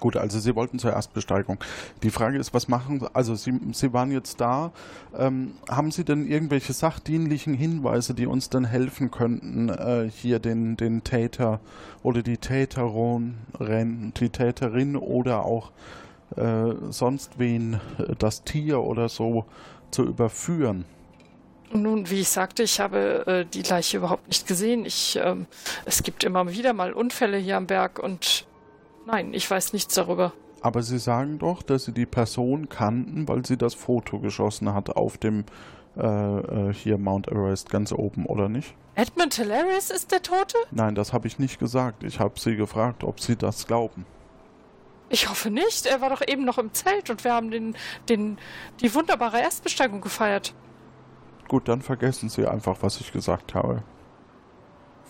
[0.00, 1.58] Gut, also Sie wollten zur Erstbesteigung.
[2.02, 3.14] Die Frage ist, was machen Sie?
[3.14, 4.70] Also Sie, Sie waren jetzt da.
[5.16, 10.76] Ähm, haben Sie denn irgendwelche sachdienlichen Hinweise, die uns dann helfen könnten, äh, hier den,
[10.76, 11.60] den Täter
[12.02, 15.72] oder die Täterin, die Täterin oder auch
[16.36, 19.46] äh, sonst wen, äh, das Tier oder so
[19.90, 20.84] zu überführen?
[21.72, 24.84] Nun, wie ich sagte, ich habe äh, die Leiche überhaupt nicht gesehen.
[24.84, 25.46] Ich, ähm,
[25.84, 28.46] es gibt immer wieder mal Unfälle hier am Berg und
[29.06, 30.32] nein, ich weiß nichts darüber.
[30.60, 34.90] Aber Sie sagen doch, dass Sie die Person kannten, weil sie das Foto geschossen hat
[34.90, 35.44] auf dem
[35.96, 38.74] äh, äh, hier Mount Everest ganz oben, oder nicht?
[38.94, 40.56] Edmund Hilarious ist der Tote?
[40.70, 42.02] Nein, das habe ich nicht gesagt.
[42.02, 44.06] Ich habe Sie gefragt, ob Sie das glauben.
[45.10, 45.86] Ich hoffe nicht.
[45.86, 47.76] Er war doch eben noch im Zelt und wir haben den,
[48.08, 48.38] den,
[48.80, 50.54] die wunderbare Erstbesteigung gefeiert.
[51.48, 53.82] Gut, dann vergessen Sie einfach, was ich gesagt habe.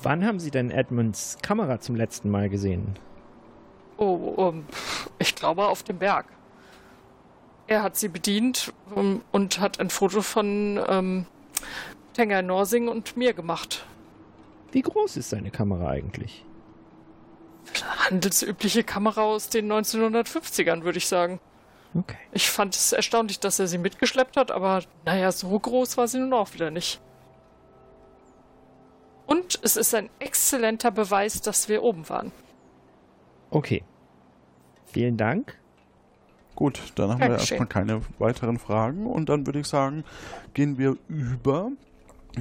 [0.03, 2.97] Wann haben Sie denn Edmunds Kamera zum letzten Mal gesehen?
[3.97, 4.65] Oh, um,
[5.19, 6.27] ich glaube auf dem Berg.
[7.67, 11.27] Er hat sie bedient um, und hat ein Foto von ähm,
[12.15, 13.85] Tengai Norsing und mir gemacht.
[14.71, 16.45] Wie groß ist seine Kamera eigentlich?
[18.09, 21.41] Handelsübliche Kamera aus den 1950ern, würde ich sagen.
[21.95, 22.17] Okay.
[22.33, 26.19] Ich fand es erstaunlich, dass er sie mitgeschleppt hat, aber naja, so groß war sie
[26.19, 27.01] nun auch wieder nicht.
[29.27, 32.33] Und es ist ein exzellenter Beweis, dass wir oben waren.
[33.51, 33.83] Okay.
[34.87, 35.59] Vielen Dank.
[36.55, 37.59] Gut, dann haben wir Dankeschön.
[37.59, 40.05] erstmal keine weiteren Fragen und dann würde ich sagen,
[40.55, 41.71] gehen wir über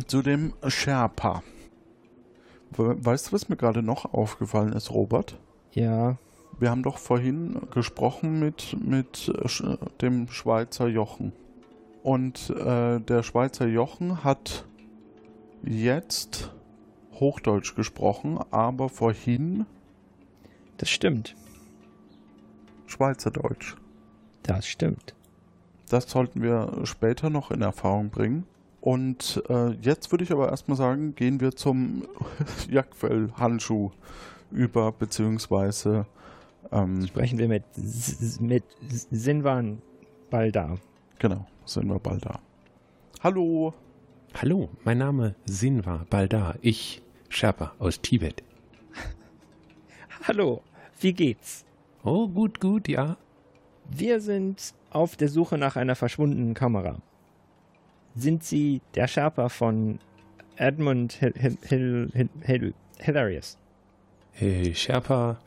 [0.07, 1.43] zu dem Sherpa.
[2.71, 5.37] We- Weißt du, was mir gerade noch aufgefallen ist, Robert?
[5.71, 6.17] Ja,
[6.59, 9.31] Wir haben doch vorhin gesprochen mit, mit
[10.01, 11.31] dem Schweizer Jochen.
[12.03, 14.65] Und äh, der Schweizer Jochen hat
[15.63, 16.51] jetzt
[17.19, 19.65] Hochdeutsch gesprochen, aber vorhin
[20.77, 21.35] das stimmt.
[22.85, 23.75] Schweizerdeutsch.
[24.43, 25.15] Das stimmt.
[25.89, 28.45] Das sollten wir später noch in Erfahrung bringen.
[28.79, 32.03] Und äh, jetzt würde ich aber erstmal sagen, gehen wir zum
[32.69, 33.91] Jagdfell-Handschuh
[34.51, 36.05] über, beziehungsweise
[36.71, 37.63] ähm, Sprechen wir mit,
[38.39, 38.63] mit
[39.11, 39.81] Sinwan
[40.29, 40.77] Baldar.
[41.19, 42.39] genau, sind wir bald da.
[43.23, 43.73] Hallo,
[44.33, 48.43] Hallo, mein Name Sinwa Baldar, ich Sherpa aus Tibet.
[50.27, 50.61] Hallo,
[50.99, 51.65] wie geht's?
[52.03, 53.17] Oh, gut, gut, ja.
[53.89, 57.01] Wir sind auf der Suche nach einer verschwundenen Kamera.
[58.15, 59.99] Sind Sie der Sherpa von
[60.57, 63.57] Edmund Hill, Hill, Hill, Hilarious?
[64.39, 65.39] Äh, Sherpa,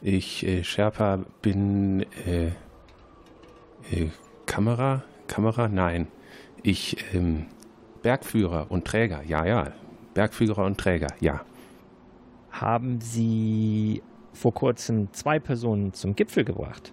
[0.00, 2.48] ich äh, Sherpa bin äh,
[3.90, 4.10] äh,
[4.46, 6.08] Kamera, Kamera, nein.
[6.62, 7.46] Ich ähm,
[8.02, 9.72] Bergführer und Träger, ja, ja.
[10.14, 11.44] Bergführer und Träger, ja.
[12.50, 16.92] Haben Sie vor kurzem zwei Personen zum Gipfel gebracht?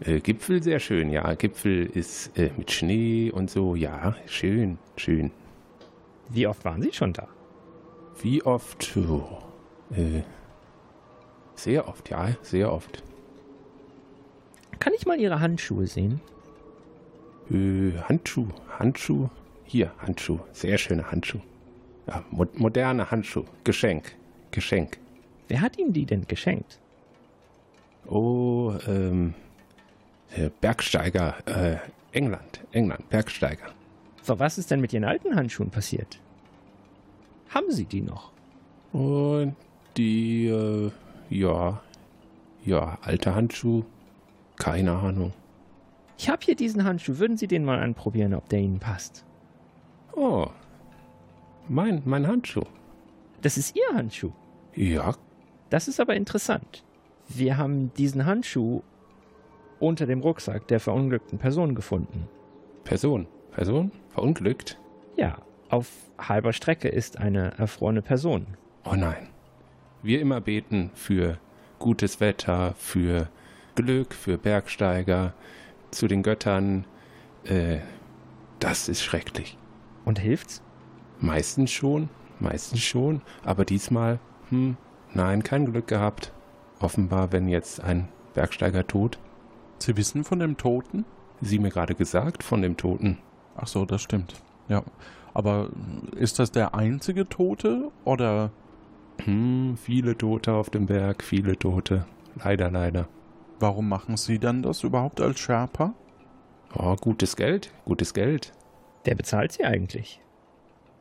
[0.00, 1.34] Äh, Gipfel sehr schön, ja.
[1.34, 5.30] Gipfel ist äh, mit Schnee und so, ja, schön, schön.
[6.28, 7.28] Wie oft waren Sie schon da?
[8.20, 8.96] Wie oft?
[8.96, 9.38] Oh,
[9.94, 10.22] äh,
[11.54, 13.02] sehr oft, ja, sehr oft.
[14.78, 16.20] Kann ich mal Ihre Handschuhe sehen?
[17.50, 19.28] Äh, Handschuh, Handschuh.
[19.64, 20.40] Hier, Handschuh.
[20.52, 21.40] Sehr schöner Handschuh.
[22.06, 23.44] Ja, mo moderne Handschuh.
[23.64, 24.16] Geschenk.
[24.50, 24.98] Geschenk.
[25.48, 26.78] Wer hat Ihnen die denn geschenkt?
[28.06, 29.34] Oh, ähm,
[30.34, 31.76] äh, Bergsteiger, äh,
[32.12, 33.66] England, England, Bergsteiger.
[34.22, 36.18] So, was ist denn mit Ihren alten Handschuhen passiert?
[37.50, 38.30] Haben Sie die noch?
[38.92, 39.56] Und
[39.96, 40.90] die, äh,
[41.32, 41.80] ja,
[42.64, 43.84] ja, alte Handschuh.
[44.56, 45.32] Keine Ahnung.
[46.18, 47.18] Ich habe hier diesen Handschuh.
[47.18, 49.24] Würden Sie den mal anprobieren, ob der Ihnen passt?
[50.14, 50.46] Oh,
[51.68, 52.64] mein, mein Handschuh.
[53.40, 54.30] Das ist Ihr Handschuh.
[54.74, 55.14] Ja,
[55.70, 56.84] Das ist aber interessant.
[57.28, 58.82] Wir haben diesen Handschuh
[59.80, 62.28] unter dem Rucksack der verunglückten Person gefunden.
[62.84, 64.78] Person, Person, verunglückt.
[65.16, 65.38] Ja,
[65.70, 68.46] auf halber Strecke ist eine erfrorene Person.
[68.84, 69.28] Oh nein.
[70.04, 71.38] Wir immer beten für
[71.78, 73.28] gutes Wetter, für
[73.76, 75.32] Glück, für Bergsteiger,
[75.92, 76.86] zu den Göttern.
[77.44, 77.78] Äh,
[78.58, 79.56] das ist schrecklich.
[80.04, 80.60] Und hilft's?
[81.20, 82.08] Meistens schon,
[82.40, 84.76] meistens schon, aber diesmal, hm,
[85.14, 86.32] nein, kein Glück gehabt.
[86.80, 89.20] Offenbar, wenn jetzt ein Bergsteiger tot.
[89.78, 91.04] Sie wissen von dem Toten?
[91.40, 93.18] Sie mir gerade gesagt von dem Toten.
[93.54, 94.34] Ach so, das stimmt.
[94.68, 94.82] Ja.
[95.32, 95.70] Aber
[96.16, 98.50] ist das der einzige Tote oder
[99.24, 102.06] Hm, viele Tote auf dem Berg, viele Tote.
[102.42, 103.08] Leider, leider.
[103.60, 105.94] warum machen Sie dann das überhaupt als Sherpa?
[106.76, 108.52] Oh, gutes Geld, gutes Geld.
[109.04, 110.20] Wer bezahlt sie eigentlich?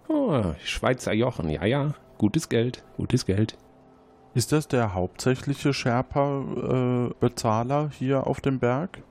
[0.08, 1.93] Oh, Schweizer Jochen, ja, ja.
[2.17, 3.58] Gutes Geld, gutes Geld.
[4.34, 9.02] Ist das der hauptsächliche Sherpa-Bezahler hier auf dem Berg?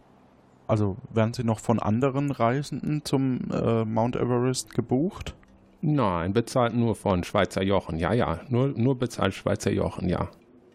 [0.69, 5.35] Also werden Sie noch von anderen Reisenden zum äh, Mount Everest gebucht?
[5.83, 8.41] Nein, bezahlt nur von Schweizer Jochen, ja, ja.
[8.49, 10.29] Nur, nur bezahlt Schweizer Jochen, ja.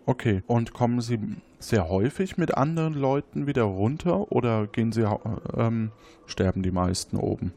[0.06, 0.44] Okay.
[0.48, 1.20] Und kommen Sie
[1.60, 5.08] sehr häufig mit anderen Leuten wieder runter oder gehen Sie
[5.56, 5.92] ähm,
[6.26, 7.54] sterben die meisten oben?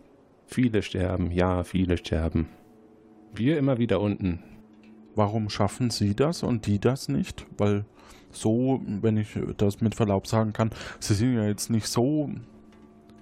[0.47, 2.49] Viele sterben, ja, viele sterben.
[3.35, 4.43] Wir immer wieder unten.
[5.15, 7.47] Warum schaffen Sie das und die das nicht?
[7.59, 7.85] Weil
[8.31, 12.31] so, wenn ich das mit Verlaub sagen kann, Sie sind ja jetzt nicht so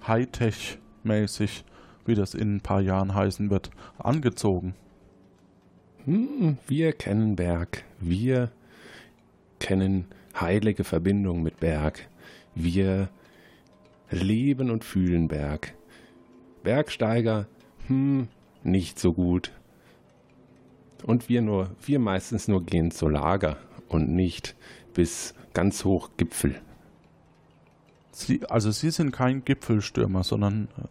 [0.05, 1.63] Hightech-mäßig,
[2.07, 4.75] wie das in ein paar Jahren heißen wird, angezogen.
[6.05, 7.83] Hm, wir kennen Berg.
[7.99, 8.51] Wir
[9.59, 10.05] kennen
[10.39, 12.07] heilige Verbindung mit Berg.
[12.55, 13.09] Wir
[14.09, 15.73] leben und fühlen Berg.
[16.63, 17.47] Bergsteiger,
[17.87, 18.27] hm,
[18.63, 19.51] nicht so gut.
[21.05, 24.55] Und wir nur, wir meistens nur gehen zu Lager und nicht
[24.93, 26.55] bis ganz hoch Gipfel.
[28.11, 30.87] Sie, also Sie sind kein Gipfelstürmer, sondern äh,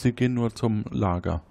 [0.00, 1.42] Sie gehen nur zum Lager.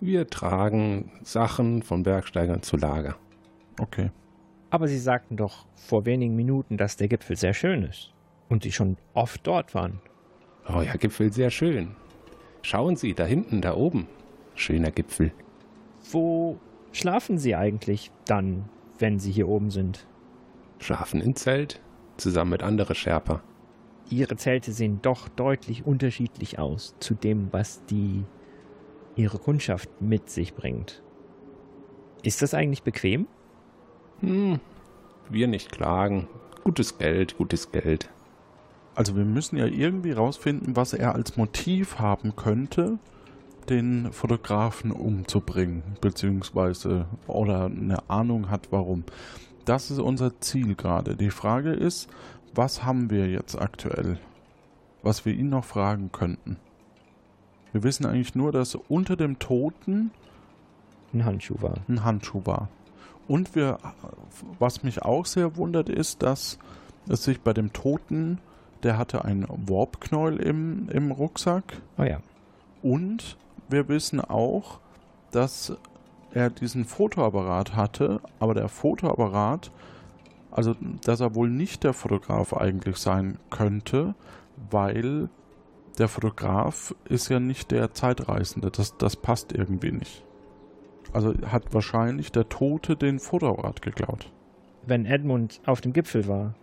[0.00, 3.16] Wir tragen Sachen von Bergsteigern zu Lager.
[3.78, 4.10] Okay.
[4.70, 8.12] Aber Sie sagten doch vor wenigen Minuten, dass der Gipfel sehr schön ist.
[8.48, 10.00] Und Sie schon oft dort waren.
[10.68, 11.94] Oh ja, Gipfel sehr schön.
[12.62, 14.08] Schauen Sie, da hinten, da oben.
[14.56, 15.30] Schöner Gipfel.
[16.10, 16.58] Wo
[16.90, 20.04] schlafen Sie eigentlich dann, wenn Sie hier oben sind?
[20.80, 21.80] Schlafen im Zelt,
[22.16, 23.40] zusammen mit anderen Sherpa.
[24.10, 28.24] Ihre Zelte sehen doch deutlich unterschiedlich aus zu dem, was die
[29.16, 31.02] Ihre Kundschaft mit sich bringt.
[32.22, 33.26] Ist das eigentlich bequem?
[34.20, 34.60] Hm,
[35.30, 36.28] wir nicht klagen.
[36.64, 38.10] Gutes Geld, gutes Geld.
[38.94, 42.98] Also wir müssen ja irgendwie rausfinden, was er als Motiv haben könnte,
[43.68, 49.04] den Fotografen umzubringen, beziehungsweise oder eine Ahnung hat, warum.
[49.66, 51.16] Das ist unser Ziel gerade.
[51.16, 52.08] Die Frage ist,
[52.56, 54.18] was haben wir jetzt aktuell,
[55.02, 56.56] was wir ihn noch fragen könnten?
[57.72, 60.10] Wir wissen eigentlich nur, dass unter dem Toten
[61.12, 61.76] Ein Handschuh war.
[61.88, 62.68] ein Handschuh war.
[63.28, 63.78] Und wir,
[64.58, 66.58] was mich auch sehr wundert, ist, dass
[67.08, 68.38] es sich bei dem Toten,
[68.82, 71.80] der hatte einen Warp-Knäuel im, im Rucksack.
[71.98, 72.20] Oh ja.
[72.82, 73.36] Und
[73.68, 74.78] wir wissen auch,
[75.32, 75.76] dass
[76.32, 79.70] er diesen Fotoapparat hatte, aber der Fotoapparat,
[80.56, 84.14] also dass er wohl nicht der Fotograf eigentlich sein könnte,
[84.70, 85.28] weil
[85.98, 88.70] der Fotograf ist ja nicht der Zeitreisende.
[88.70, 90.24] Das, das passt irgendwie nicht.
[91.12, 94.32] Also hat wahrscheinlich der Tote den Fotoapparat geklaut.
[94.86, 96.54] Wenn Edmund auf dem Gipfel war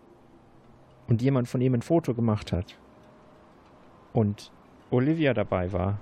[1.08, 2.80] und jemand von ihm ein Foto gemacht hat
[4.12, 4.52] und
[4.90, 6.00] Olivia dabei war,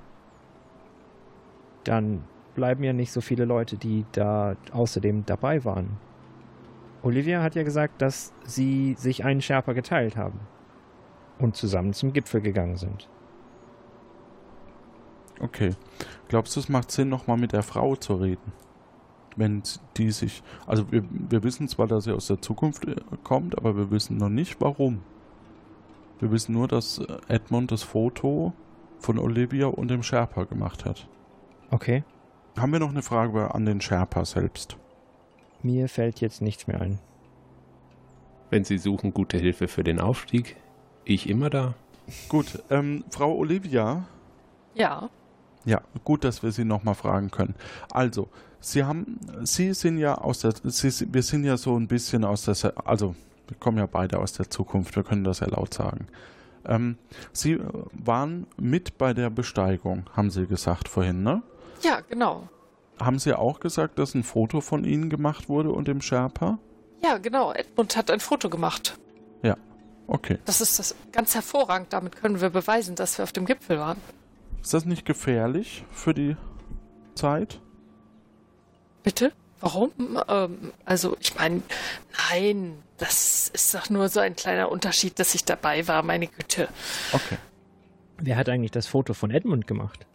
[1.83, 2.23] dann
[2.55, 5.97] bleiben ja nicht so viele Leute, die da außerdem dabei waren.
[7.03, 10.39] Olivia hat ja gesagt, dass sie sich einen Sherpa geteilt haben
[11.39, 13.09] und zusammen zum Gipfel gegangen sind.
[15.39, 15.71] Okay.
[16.27, 18.53] Glaubst du, es macht Sinn, nochmal mit der Frau zu reden?
[19.35, 19.63] Wenn
[19.97, 20.43] die sich.
[20.67, 24.17] Also, wir, wir wissen zwar, dass sie aus der Zukunft äh, kommt, aber wir wissen
[24.17, 25.01] noch nicht, warum.
[26.19, 28.53] Wir wissen nur, dass äh, Edmund das Foto
[28.99, 31.07] von Olivia und dem Sherpa gemacht hat.
[31.71, 32.03] Okay.
[32.57, 34.77] Haben wir noch eine Frage an den Sherpa selbst?
[35.63, 36.99] Mir fällt jetzt nichts mehr ein.
[38.49, 40.55] Wenn Sie suchen gute Hilfe für den Aufstieg,
[41.05, 41.73] ich immer da.
[42.29, 44.05] Gut, ähm, Frau Olivia,
[44.75, 45.09] Ja.
[45.63, 47.53] Ja, gut, dass wir Sie nochmal fragen können.
[47.91, 48.27] Also,
[48.59, 52.45] Sie haben, Sie sind ja aus der, Sie, wir sind ja so ein bisschen aus
[52.45, 53.15] der, also,
[53.47, 56.07] wir kommen ja beide aus der Zukunft, wir können das ja laut sagen.
[56.65, 56.97] Ähm,
[57.31, 57.59] Sie
[57.93, 61.43] waren mit bei der Besteigung, haben Sie gesagt vorhin, ne?
[61.83, 62.49] Ja, genau.
[62.99, 66.59] Haben Sie auch gesagt, dass ein Foto von Ihnen gemacht wurde und dem Sherpa?
[67.03, 67.51] Ja, genau.
[67.51, 68.97] Edmund hat ein Foto gemacht.
[70.11, 70.39] Okay.
[70.43, 71.93] Das ist das ganz hervorragend.
[71.93, 73.97] Damit können wir beweisen, dass wir auf dem Gipfel waren.
[74.61, 76.35] Ist das nicht gefährlich für die
[77.15, 77.61] Zeit?
[79.03, 79.31] Bitte?
[79.61, 79.91] Warum?
[80.27, 81.61] Ähm, also, ich meine,
[82.29, 86.67] nein, das ist doch nur so ein kleiner Unterschied, dass ich dabei war, meine Güte.
[87.13, 87.37] Okay.
[88.17, 90.05] Wer hat eigentlich das Foto von Edmund gemacht?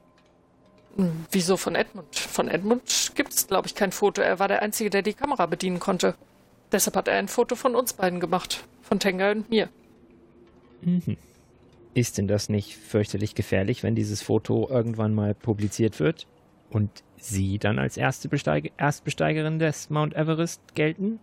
[1.31, 2.17] Wieso von Edmund?
[2.17, 4.23] Von Edmund gibt es, glaube ich, kein Foto.
[4.23, 6.15] Er war der Einzige, der die Kamera bedienen konnte.
[6.73, 8.65] Deshalb hat er ein Foto von uns beiden gemacht.
[8.83, 9.69] Von Tenga und mir.
[10.81, 11.17] Mhm.
[11.95, 16.27] Ist denn das nicht fürchterlich gefährlich, wenn dieses Foto irgendwann mal publiziert wird
[16.71, 21.19] und Sie dann als erste Besteig Erstbesteigerin des Mount Everest gelten?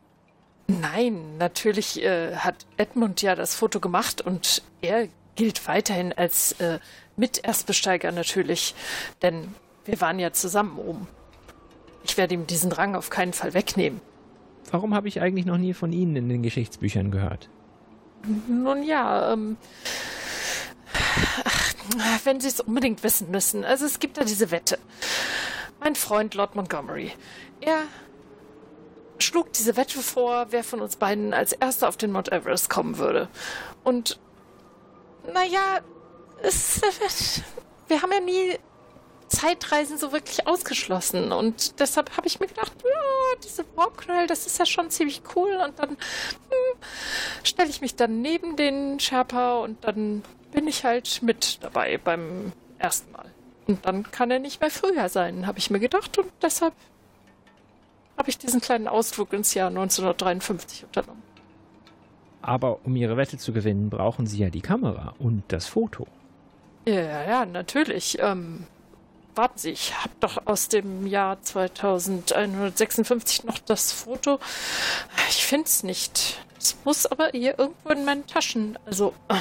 [0.68, 6.80] Nein, natürlich äh, hat Edmund ja das Foto gemacht und er gilt weiterhin als äh,
[7.16, 8.76] Miterstbesteiger natürlich,
[9.22, 9.54] denn
[9.86, 11.08] wir waren ja zusammen oben.
[12.04, 14.02] Ich werde ihm diesen Rang auf keinen Fall wegnehmen.
[14.72, 17.50] Warum habe ich eigentlich noch nie von Ihnen in den Geschichtsbüchern gehört?
[18.48, 19.58] Nun ja, ähm,
[21.44, 21.74] ach,
[22.24, 23.66] wenn Sie es unbedingt wissen müssen.
[23.66, 24.80] Also es gibt da diese Wette.
[25.80, 27.12] Mein Freund Lord Montgomery,
[27.60, 27.84] er
[29.20, 32.98] schlug diese Wette vor, wer von uns beiden als erster auf den Mount Everest kommen
[32.98, 33.28] würde.
[33.84, 34.20] Und
[35.32, 35.80] naja,
[36.42, 36.82] es,
[37.88, 38.58] wir haben ja nie
[39.34, 41.32] Zeitreisen so wirklich ausgeschlossen.
[41.32, 45.60] Und deshalb habe ich mir gedacht, ja, diese Warpknall, das ist ja schon ziemlich cool.
[45.66, 45.98] Und dann hm,
[47.44, 52.52] stelle ich mich dann neben den Sherpa und dann bin ich halt mit dabei beim
[52.78, 53.26] ersten Mal.
[53.68, 56.18] Und dann kann er nicht mehr früher sein, habe ich mir gedacht.
[56.18, 56.74] Und deshalb
[58.18, 61.23] habe ich diesen kleinen Ausflug ins Jahr 1953 unternommen.
[62.44, 66.06] Aber um Ihre Wette zu gewinnen, brauchen Sie ja die Kamera und das Foto.
[66.86, 68.18] Ja, ja, natürlich.
[68.20, 68.66] Ähm,
[69.34, 74.40] warten Sie, ich habe doch aus dem Jahr 2156 noch das Foto.
[75.30, 76.46] Ich finde es nicht.
[76.60, 78.78] Es muss aber hier irgendwo in meinen Taschen.
[78.86, 79.36] Also, äh,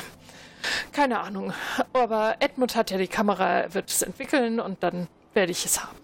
[0.93, 1.53] keine Ahnung.
[1.93, 5.83] Aber Edmund hat ja die Kamera, er wird es entwickeln und dann werde ich es
[5.83, 5.97] haben.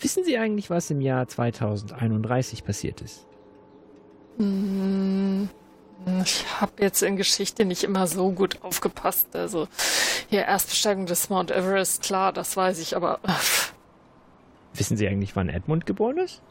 [0.00, 3.24] Wissen Sie eigentlich, was im Jahr 2031 passiert ist?
[4.38, 5.48] Hm,
[6.24, 9.34] Ich habe jetzt in Geschichte nicht immer so gut aufgepasst.
[9.34, 9.68] Also
[10.28, 13.20] hier Erstbesteigung des Mount Everest, klar, das weiß ich, aber
[14.74, 16.42] Wissen Sie eigentlich, wann Edmund geboren ist?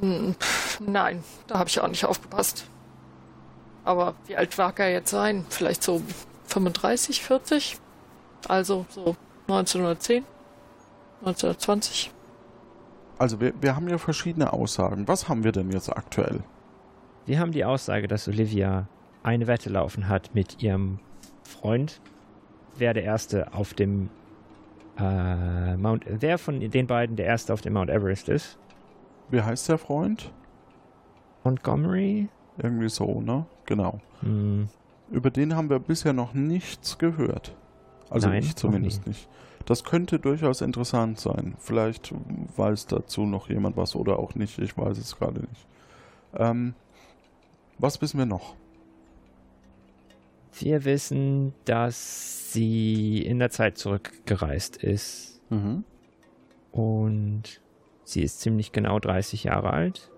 [0.00, 0.36] hm,
[0.80, 2.66] nein, da habe ich auch nicht aufgepasst.
[3.84, 5.44] Aber wie alt mag er jetzt sein?
[5.48, 6.02] Vielleicht so
[6.46, 7.78] 35, 40?
[8.46, 9.16] Also so
[9.48, 10.24] 1910,
[11.20, 12.12] 1920.
[13.18, 15.08] Also, wir, wir haben ja verschiedene Aussagen.
[15.08, 16.44] Was haben wir denn jetzt aktuell?
[17.28, 18.88] Wir haben die Aussage, dass Olivia
[19.22, 20.98] eine Wette laufen hat mit ihrem
[21.42, 22.00] Freund,
[22.78, 24.08] wer der Erste auf dem
[24.98, 28.58] äh, Mount, wer von den beiden der Erste auf dem Mount Everest ist.
[29.28, 30.32] Wie heißt der Freund?
[31.44, 32.30] Montgomery?
[32.56, 33.44] Irgendwie so, ne?
[33.66, 34.00] Genau.
[34.20, 34.70] Hm,
[35.10, 37.54] Über den haben wir bisher noch nichts gehört.
[38.08, 39.28] Also Nein, ich zumindest nicht.
[39.66, 41.56] Das könnte durchaus interessant sein.
[41.58, 42.14] Vielleicht
[42.56, 44.58] weiß dazu noch jemand was oder auch nicht.
[44.58, 45.66] Ich weiß es gerade nicht.
[46.34, 46.72] Ähm,
[47.78, 48.56] was wissen wir noch?
[50.52, 55.40] Wir wissen, dass sie in der Zeit zurückgereist ist.
[55.50, 55.84] Mhm.
[56.72, 57.60] Und
[58.04, 60.10] sie ist ziemlich genau 30 Jahre alt.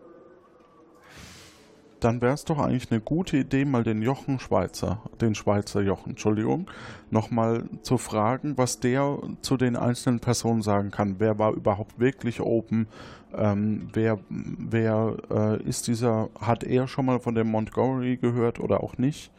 [2.01, 6.11] Dann wäre es doch eigentlich eine gute Idee, mal den Jochen Schweizer, den Schweizer Jochen,
[6.11, 6.71] Entschuldigung,
[7.11, 11.17] nochmal zu fragen, was der zu den einzelnen Personen sagen kann.
[11.19, 12.89] Wer war überhaupt wirklich open?
[13.37, 18.83] Ähm, wer wer äh, ist dieser, hat er schon mal von dem Montgomery gehört oder
[18.83, 19.31] auch nicht?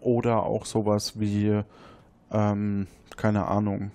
[0.00, 1.62] Oder auch sowas wie,
[2.32, 2.86] ähm,
[3.16, 3.92] keine Ahnung,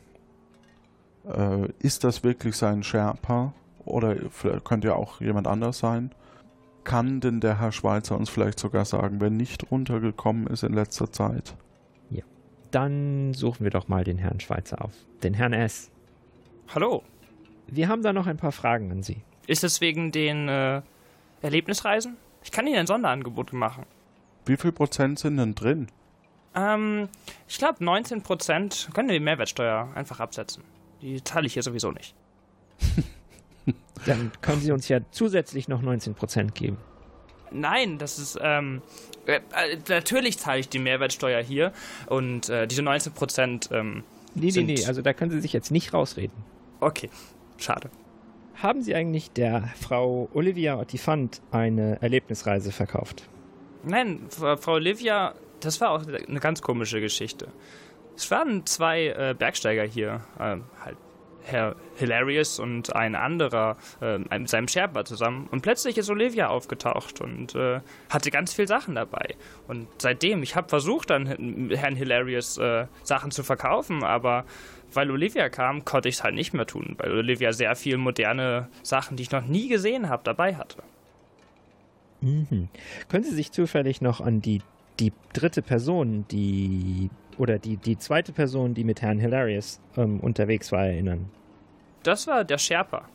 [1.27, 3.53] äh, ist das wirklich sein Sherpa?
[3.83, 4.15] Oder
[4.63, 6.11] könnte ja auch jemand anders sein?
[6.85, 11.11] Kann denn der Herr Schweizer uns vielleicht sogar sagen, wer nicht runtergekommen ist in letzter
[11.11, 11.55] Zeit?
[12.11, 12.23] Ja.
[12.69, 14.93] Dann suchen wir doch mal den Herrn Schweizer auf.
[15.23, 15.91] Den Herrn S.
[16.73, 17.03] Hallo.
[17.67, 19.23] Wir haben da noch ein paar Fragen an Sie.
[19.47, 20.83] Ist es wegen den äh,
[21.41, 22.17] Erlebnisreisen?
[22.43, 23.85] Ich kann Ihnen ein Sonderangebot machen.
[24.45, 25.87] Wie viel Prozent sind denn drin?
[26.53, 27.09] Ähm,
[27.47, 30.63] ich glaube 19 Prozent können wir die Mehrwertsteuer einfach absetzen.
[31.01, 32.13] Die zahle ich hier sowieso nicht.
[34.05, 36.77] Dann können Sie uns ja zusätzlich noch 19% geben.
[37.51, 38.81] Nein, das ist, ähm,
[39.25, 41.71] äh, äh, natürlich zahle ich die Mehrwertsteuer hier
[42.07, 44.03] und äh, diese 19%, ähm,
[44.35, 46.35] Nee, nee, nee, also da können Sie sich jetzt nicht rausreden.
[46.81, 47.09] Okay,
[47.57, 47.89] schade.
[48.55, 53.23] Haben Sie eigentlich der Frau Olivia Ottifant eine Erlebnisreise verkauft?
[53.83, 57.47] Nein, Frau Olivia, das war auch eine ganz komische Geschichte.
[58.17, 60.97] Es waren zwei äh, Bergsteiger hier, äh, halt
[61.45, 65.47] Herr Hilarious und ein anderer äh, mit seinem Sherpa zusammen.
[65.51, 69.35] Und plötzlich ist Olivia aufgetaucht und äh, hatte ganz viel Sachen dabei.
[69.67, 71.27] Und seitdem, ich habe versucht, dann
[71.69, 74.45] Herrn Hilarious äh, Sachen zu verkaufen, aber
[74.93, 78.69] weil Olivia kam, konnte ich es halt nicht mehr tun, weil Olivia sehr viel moderne
[78.81, 80.81] Sachen, die ich noch nie gesehen habe, dabei hatte.
[82.21, 82.69] Mhm.
[83.09, 84.61] Können Sie sich zufällig noch an die,
[84.99, 90.71] die dritte Person, die oder die, die zweite Person, die mit Herrn Hilarious ähm, unterwegs
[90.71, 91.29] war, erinnern?
[92.03, 93.07] Das war der Sherpa,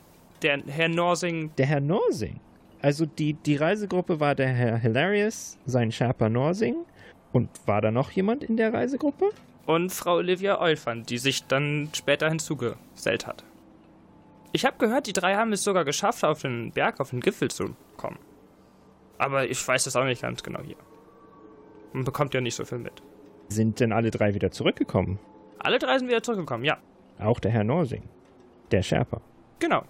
[0.43, 1.53] der Herr Norsing.
[1.57, 2.41] Der Herr Norsing?
[2.83, 6.77] Also die, die Reisegruppe war der Herr Hilarious, sein Sherpa Norsing.
[7.33, 9.31] Und war da noch jemand in der Reisegruppe?
[9.67, 13.45] Und Frau Olivia Olfand, die sich dann später hinzugesellt hat.
[14.53, 17.51] Ich habe gehört, die drei haben es sogar geschafft, auf den Berg, auf den Gipfel
[17.51, 18.19] zu kommen.
[19.19, 20.77] Aber ich weiß das auch nicht ganz genau hier.
[21.93, 23.01] Man bekommt ja nicht so viel mit.
[23.51, 25.19] Sind denn alle drei wieder zurückgekommen?
[25.59, 26.79] Alle drei sind wieder zurückgekommen, ja.
[27.19, 28.05] Auch der Herr Norsing,
[28.71, 29.21] der Sherpa.
[29.59, 29.83] Genau.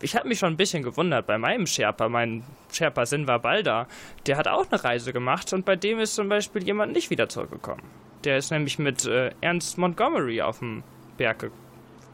[0.00, 2.42] Ich habe mich schon ein bisschen gewundert bei meinem Sherpa, mein
[2.72, 3.86] Sherpa Sinva Balda.
[4.26, 7.28] Der hat auch eine Reise gemacht und bei dem ist zum Beispiel jemand nicht wieder
[7.28, 7.82] zurückgekommen.
[8.24, 10.82] Der ist nämlich mit äh, Ernst Montgomery auf dem
[11.18, 11.50] Berg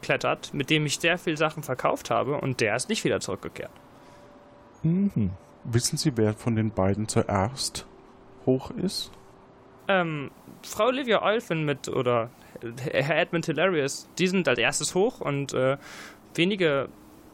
[0.01, 3.71] geklettert, mit dem ich sehr viel Sachen verkauft habe und der ist nicht wieder zurückgekehrt.
[4.83, 5.31] Mhm.
[5.63, 7.85] Wissen Sie, wer von den beiden zuerst
[8.45, 9.11] hoch ist?
[9.89, 10.29] Ähm,
[10.61, 12.29] Frau Olivia Olfin mit oder
[12.91, 15.77] Herr Edmund Hilarious, die sind als erstes hoch und äh,
[16.35, 16.89] wenige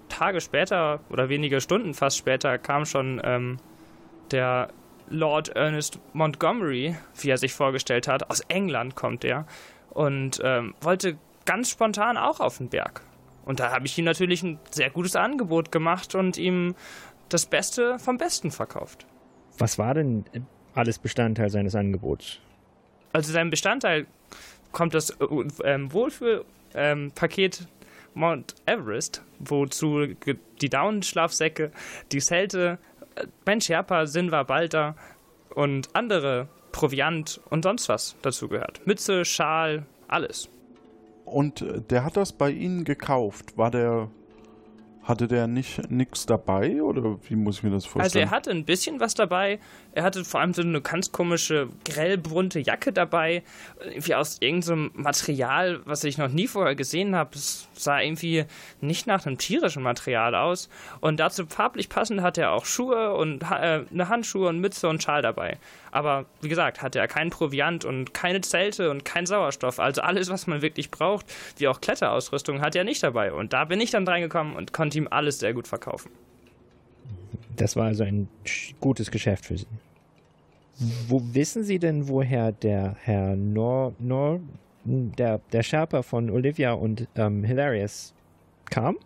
[0.07, 3.57] Tage später oder wenige Stunden fast später kam schon ähm,
[4.31, 4.69] der
[5.09, 8.29] Lord Ernest Montgomery, wie er sich vorgestellt hat.
[8.29, 9.45] Aus England kommt er
[9.89, 13.01] und ähm, wollte ganz spontan auch auf den Berg.
[13.43, 16.73] Und da habe ich ihm natürlich ein sehr gutes Angebot gemacht und ihm
[17.29, 19.05] das Beste vom Besten verkauft.
[19.57, 20.25] Was war denn
[20.75, 22.39] alles Bestandteil seines Angebots?
[23.13, 24.05] Also sein Bestandteil
[24.71, 25.25] kommt das äh,
[25.63, 27.67] ähm, Wohlfühlpaket ähm,
[28.13, 30.07] Mount Everest, wozu
[30.61, 31.71] die Daunenschlafsäcke,
[32.11, 32.77] die Zelte,
[33.15, 34.95] äh, mein Sherpa, Sinva Balta
[35.53, 38.85] und andere Proviant und sonst was dazu gehört.
[38.85, 40.49] Mütze, Schal, alles.
[41.23, 43.57] Und äh, der hat das bei Ihnen gekauft.
[43.57, 44.09] War der
[45.05, 48.03] hatte der nicht nichts dabei oder wie muss ich mir das vorstellen?
[48.03, 49.59] Also er hatte ein bisschen was dabei.
[49.93, 53.43] Er hatte vor allem so eine ganz komische grellbrunte Jacke dabei,
[53.79, 57.35] irgendwie aus irgendeinem Material, was ich noch nie vorher gesehen habe.
[57.35, 58.45] Es sah irgendwie
[58.81, 60.69] nicht nach einem tierischen Material aus.
[61.01, 65.03] Und dazu farblich passend hatte er auch Schuhe und äh, eine Handschuhe und Mütze und
[65.03, 65.59] Schal dabei.
[65.91, 69.79] Aber wie gesagt, hatte er keinen Proviant und keine Zelte und keinen Sauerstoff.
[69.79, 71.25] Also alles, was man wirklich braucht,
[71.57, 73.31] wie auch Kletterausrüstung, hat er nicht dabei.
[73.31, 76.11] Und da bin ich dann reingekommen und konnte ihm alles sehr gut verkaufen.
[77.55, 78.27] Das war also ein
[78.79, 79.67] gutes Geschäft für Sie.
[81.07, 84.41] Wo wissen Sie denn, woher der Herr Nor, Nor
[84.83, 88.13] der, der Sherpa von Olivia und ähm, Hilarious
[88.69, 88.97] kam?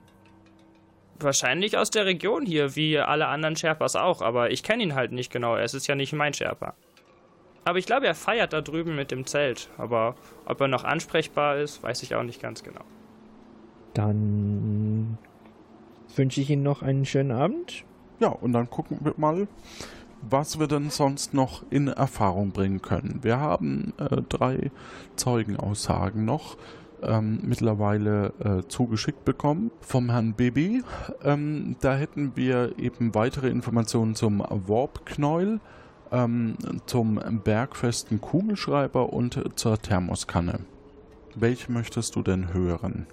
[1.19, 5.11] Wahrscheinlich aus der Region hier, wie alle anderen Sherpas auch, aber ich kenne ihn halt
[5.11, 5.57] nicht genau.
[5.57, 6.73] Es ist ja nicht mein Sherpa.
[7.65, 9.69] Aber ich glaube, er feiert da drüben mit dem Zelt.
[9.77, 10.15] Aber
[10.45, 12.81] ob er noch ansprechbar ist, weiß ich auch nicht ganz genau.
[13.93, 15.17] Dann
[16.15, 17.83] wünsche ich Ihnen noch einen schönen Abend.
[18.19, 19.47] Ja, und dann gucken wir mal,
[20.21, 23.19] was wir denn sonst noch in Erfahrung bringen können.
[23.21, 24.71] Wir haben äh, drei
[25.15, 26.57] Zeugenaussagen noch
[27.01, 30.83] ähm, mittlerweile äh, zugeschickt bekommen vom Herrn Bibi.
[31.23, 35.59] Ähm, da hätten wir eben weitere Informationen zum Warp-Knäuel,
[36.11, 36.55] ähm,
[36.85, 40.59] zum bergfesten Kugelschreiber und zur Thermoskanne.
[41.35, 43.07] Welche möchtest du denn hören?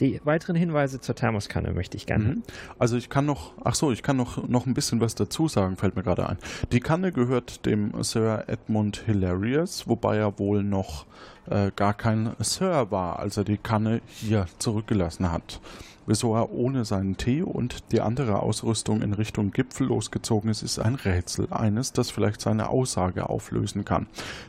[0.00, 2.24] Die weiteren Hinweise zur Thermoskanne möchte ich gerne.
[2.24, 2.42] Mhm.
[2.78, 5.76] Also ich kann noch, ach so, ich kann noch, noch ein bisschen was dazu sagen,
[5.76, 6.38] fällt mir gerade ein.
[6.72, 11.06] Die Kanne gehört dem Sir Edmund Hilarious, wobei er wohl noch
[11.48, 15.60] äh, gar kein Sir war, als er die Kanne hier zurückgelassen hat.
[16.06, 20.78] Wieso er ohne seinen Tee und die andere Ausrüstung in Richtung Gipfel losgezogen ist, ist
[20.78, 21.48] ein Rätsel.
[21.50, 24.06] Eines, das vielleicht seine Aussage auflösen kann.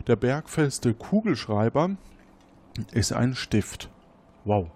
[0.08, 1.92] Der bergfeste Kugelschreiber
[2.92, 3.90] ist ein Stift.
[4.44, 4.68] Wow.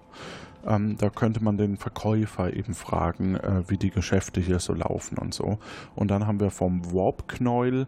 [0.66, 5.18] Ähm, da könnte man den Verkäufer eben fragen, äh, wie die Geschäfte hier so laufen
[5.18, 5.60] und so.
[5.96, 7.88] Und dann haben wir vom Warp-Knäuel,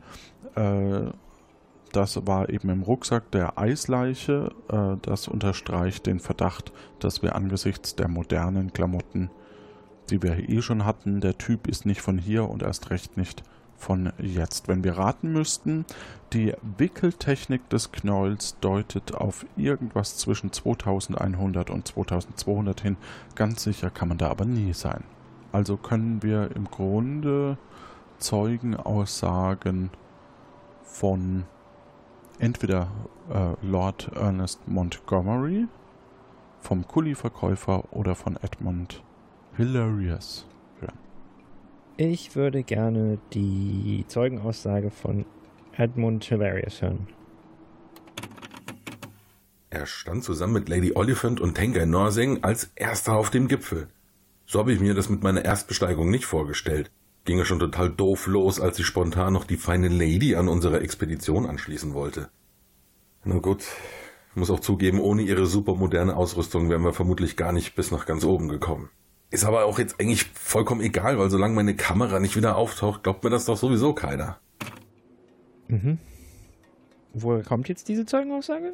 [0.56, 1.12] äh,
[1.92, 4.52] das war eben im Rucksack der Eisleiche.
[4.70, 9.30] Äh, das unterstreicht den Verdacht, dass wir angesichts der modernen Klamotten,
[10.10, 13.44] die wir eh schon hatten, der Typ ist nicht von hier und erst recht nicht
[13.82, 14.68] von jetzt.
[14.68, 15.86] Wenn wir raten müssten,
[16.34, 22.98] die Wickeltechnik des Knolls deutet auf irgendwas zwischen 2100 und 2200 hin.
[23.36, 25.04] Ganz sicher kann man da aber nie sein.
[25.52, 27.58] Also können wir im Grunde
[28.20, 29.90] Zeugenaussagen
[30.84, 31.46] von
[32.40, 32.88] entweder
[33.30, 35.68] äh, Lord Ernest Montgomery,
[36.60, 39.02] vom Kuli-Verkäufer oder von Edmund
[39.58, 40.46] Hilarious.
[41.98, 45.26] Ich würde gerne die Zeugenaussage von
[45.78, 47.08] Edmund Hilarious hören.
[49.70, 53.88] Er stand zusammen mit Lady Oliphant und Tengai Norsing als erster auf dem Gipfel.
[54.46, 56.92] So habe ich mir das mit meiner Erstbesteigung nicht vorgestellt.
[57.24, 60.82] Ging ja schon total doof los, als ich spontan noch die feine Lady an unsere
[60.82, 62.30] Expedition anschließen wollte.
[63.24, 63.64] Na gut,
[64.34, 68.26] muss auch zugeben, ohne ihre supermoderne Ausrüstung wären wir vermutlich gar nicht bis nach ganz
[68.26, 68.90] oben gekommen.
[69.32, 73.24] Ist aber auch jetzt eigentlich vollkommen egal, weil solange meine Kamera nicht wieder auftaucht, glaubt
[73.24, 74.38] mir das doch sowieso keiner.
[75.70, 75.98] Mhm.
[77.14, 78.74] Woher kommt jetzt diese Zeugenaussage?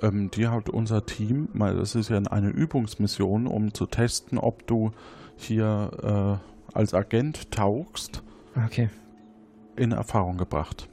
[0.00, 4.66] Ähm, die hat unser Team, weil das ist ja eine Übungsmission, um zu testen, ob
[4.66, 4.92] du
[5.36, 8.22] hier äh, als Agent tauchst,
[8.66, 8.88] Okay.
[9.76, 10.88] in Erfahrung gebracht.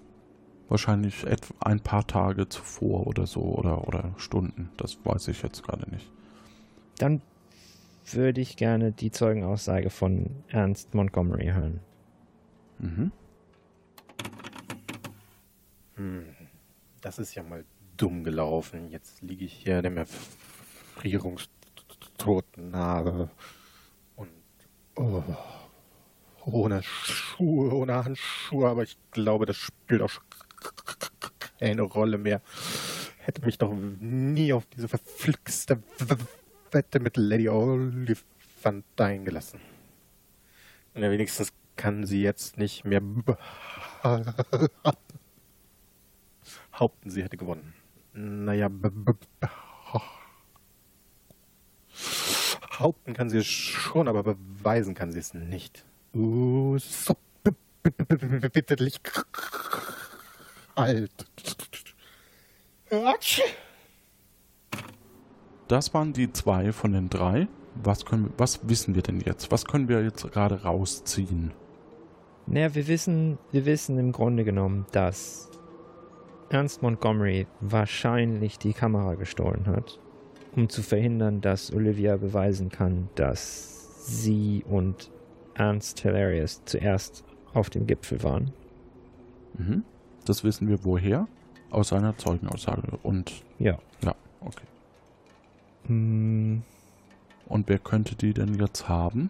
[0.67, 4.69] Wahrscheinlich etwa ein paar Tage zuvor oder so oder, oder Stunden.
[4.77, 6.11] Das weiß ich jetzt gerade nicht.
[6.97, 7.21] Dann
[8.13, 11.79] würde ich gerne die Zeugenaussage von Ernst Montgomery hören.
[12.79, 13.11] Mhm.
[15.95, 16.25] Hm,
[17.01, 17.65] das ist ja mal
[17.97, 18.89] dumm gelaufen.
[18.89, 23.29] Jetzt liege ich hier dem Erfrierungstoten nahe
[24.15, 24.29] und
[24.95, 25.23] oh,
[26.45, 30.11] ohne Schuhe, ohne Handschuhe, aber ich glaube, das spielt auch
[31.59, 32.41] keine Rolle mehr.
[33.17, 35.81] Hätte mich doch nie auf diese verflixte
[36.75, 39.61] Wette mit Lady Oliphant eingelassen.
[40.93, 43.01] Und ja, wenigstens kann sie jetzt nicht mehr
[46.71, 47.73] behaupten, sie hätte gewonnen.
[48.13, 49.15] Naja, be- be-
[52.59, 55.85] behaupten kann sie es schon, aber beweisen kann sie es nicht.
[56.13, 57.15] Uh, so
[58.51, 58.99] bitterlich
[60.75, 61.25] alt.
[62.89, 63.41] Atsch.
[65.67, 67.47] Das waren die zwei von den drei.
[67.83, 69.51] Was, können, was wissen wir denn jetzt?
[69.51, 71.51] Was können wir jetzt gerade rausziehen?
[72.47, 75.49] Naja, wir wissen, wir wissen im Grunde genommen, dass
[76.49, 79.99] Ernst Montgomery wahrscheinlich die Kamera gestohlen hat,
[80.55, 85.11] um zu verhindern, dass Olivia beweisen kann, dass sie und
[85.55, 88.51] Ernst Hilarious zuerst auf dem Gipfel waren.
[89.57, 89.83] Mhm.
[90.25, 91.27] Das wissen wir woher?
[91.71, 92.99] Aus seiner Zeugenaussage.
[93.03, 93.79] Und Ja.
[94.03, 94.63] ja, okay.
[95.87, 96.63] Hm,
[97.47, 99.29] Und wer könnte die denn jetzt haben?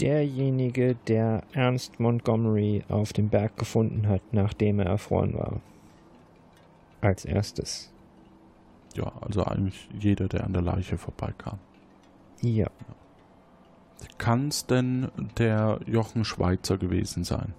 [0.00, 5.60] derjenige, der Ernst Montgomery auf dem Berg gefunden hat, nachdem er erfroren war.
[7.00, 7.92] Als erstes.
[8.96, 11.58] Ja, also eigentlich jeder, der an der Leiche vorbeikam.
[12.40, 12.68] Ja.
[14.18, 17.54] Kann es denn der Jochen Schweizer gewesen sein?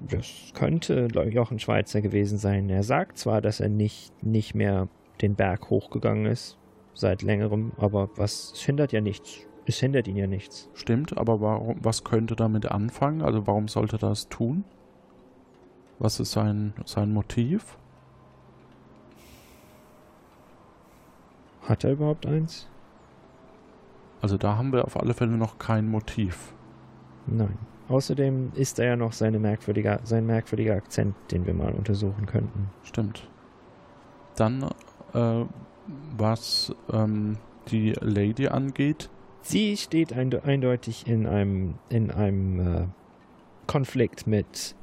[0.00, 2.68] Das könnte Jochen Schweizer gewesen sein.
[2.68, 4.88] Er sagt zwar, dass er nicht, nicht mehr
[5.20, 6.58] den Berg hochgegangen ist,
[6.92, 9.46] seit längerem, aber was es hindert ja nichts.
[9.66, 10.68] Es hindert ihn ja nichts.
[10.74, 13.22] Stimmt, aber warum, was könnte damit anfangen?
[13.22, 14.64] Also warum sollte er das tun?
[15.98, 17.78] Was ist sein, sein Motiv?
[21.62, 22.68] Hat er überhaupt eins?
[24.20, 26.52] Also da haben wir auf alle Fälle noch kein Motiv.
[27.26, 27.58] Nein.
[27.88, 32.70] Außerdem ist da ja noch seine merkwürdige, sein merkwürdiger Akzent, den wir mal untersuchen könnten.
[32.82, 33.28] Stimmt.
[34.36, 34.70] Dann,
[35.14, 35.44] äh,
[36.16, 37.38] was ähm,
[37.70, 39.10] die Lady angeht.
[39.42, 42.86] Sie steht einde eindeutig in einem, in einem äh,
[43.66, 44.74] Konflikt mit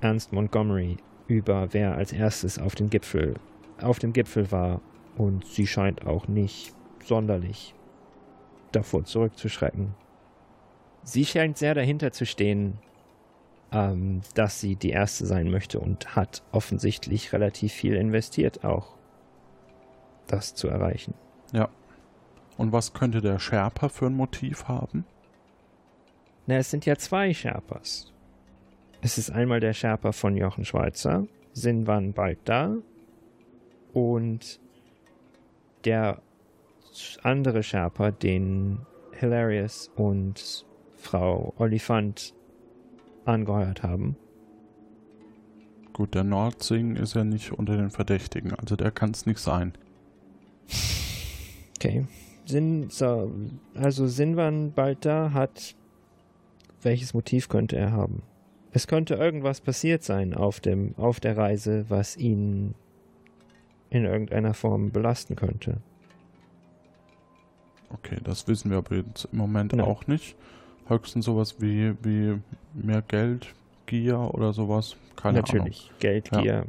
[0.00, 3.34] Ernst Montgomery über wer als erstes auf den Gipfel,
[3.80, 4.80] auf dem Gipfel war
[5.16, 6.74] und sie scheint auch nicht
[7.04, 7.74] sonderlich
[8.72, 9.94] davor zurückzuschrecken.
[11.02, 12.78] Sie scheint sehr dahinter zu stehen,
[13.72, 18.96] ähm, dass sie die Erste sein möchte und hat offensichtlich relativ viel investiert, auch
[20.32, 21.14] das zu erreichen.
[21.52, 21.68] Ja.
[22.56, 25.04] Und was könnte der Sherpa für ein Motiv haben?
[26.46, 28.12] Na, es sind ja zwei Sherpas.
[29.02, 32.76] Es ist einmal der Sherpa von Jochen Schweizer, Sinwan bald da,
[33.92, 34.60] und
[35.84, 36.20] der
[37.22, 38.80] andere Sherpa, den
[39.12, 40.66] Hilarious und
[40.96, 42.34] Frau Oliphant
[43.24, 44.16] angeheuert haben.
[45.92, 49.72] Gut, der Nordsing ist ja nicht unter den Verdächtigen, also der kann es nicht sein.
[51.76, 52.06] Okay.
[52.44, 53.30] Sin, so,
[53.74, 55.74] also Sinwan bald da hat.
[56.82, 58.22] Welches Motiv könnte er haben?
[58.72, 62.74] Es könnte irgendwas passiert sein auf, dem, auf der Reise, was ihn
[63.90, 65.78] in irgendeiner Form belasten könnte.
[67.92, 69.84] Okay, das wissen wir aber jetzt im Moment Nein.
[69.86, 70.36] auch nicht.
[70.86, 72.38] Höchstens sowas wie, wie
[72.74, 73.54] mehr Geld,
[73.86, 74.96] Gier oder sowas.
[75.16, 75.86] Keine Natürlich.
[75.86, 75.96] Ahnung.
[75.98, 76.40] Geld, Ja.
[76.40, 76.66] Gier.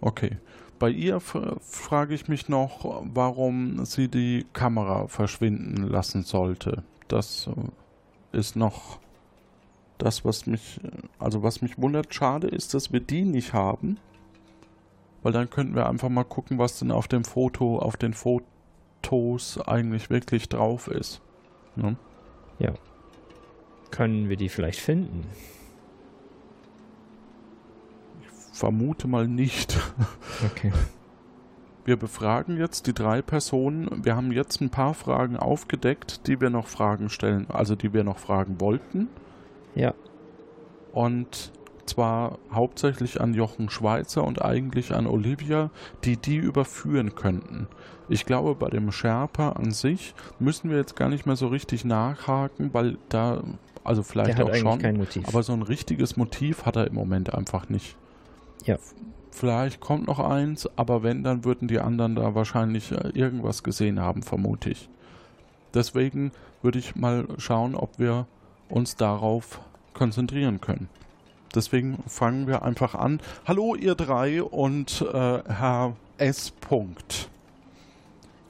[0.00, 0.36] Okay.
[0.80, 6.84] Bei ihr frage ich mich noch, warum sie die Kamera verschwinden lassen sollte.
[7.06, 8.98] Das äh, ist noch
[9.98, 10.80] das, was mich,
[11.18, 12.14] also was mich wundert.
[12.14, 13.98] Schade ist, dass wir die nicht haben.
[15.22, 19.60] Weil dann könnten wir einfach mal gucken, was denn auf dem Foto, auf den Fotos
[19.60, 21.20] eigentlich wirklich drauf ist.
[21.76, 21.96] Ne?
[22.58, 22.72] Ja.
[23.90, 25.26] Können wir die vielleicht finden?
[28.60, 29.78] Vermute mal nicht.
[30.44, 30.72] Okay.
[31.84, 34.04] Wir befragen jetzt die drei Personen.
[34.04, 38.04] Wir haben jetzt ein paar Fragen aufgedeckt, die wir noch Fragen stellen, also die wir
[38.04, 39.08] noch fragen wollten.
[39.74, 39.94] Ja.
[40.92, 41.52] Und
[41.86, 45.70] zwar hauptsächlich an Jochen Schweizer und eigentlich an Olivia,
[46.04, 47.66] die die überführen könnten.
[48.08, 51.84] Ich glaube, bei dem Sherpa an sich müssen wir jetzt gar nicht mehr so richtig
[51.84, 53.42] nachhaken, weil da,
[53.84, 57.96] also vielleicht auch schon, aber so ein richtiges Motiv hat er im Moment einfach nicht.
[58.66, 58.78] Ja.
[59.30, 64.00] Vielleicht kommt noch eins, aber wenn, dann würden die anderen da wahrscheinlich äh, irgendwas gesehen
[64.00, 64.88] haben, vermute ich.
[65.72, 66.32] Deswegen
[66.62, 68.26] würde ich mal schauen, ob wir
[68.68, 69.60] uns darauf
[69.94, 70.88] konzentrieren können.
[71.54, 73.20] Deswegen fangen wir einfach an.
[73.46, 76.50] Hallo ihr drei und äh, Herr S.
[76.50, 77.28] Punkt.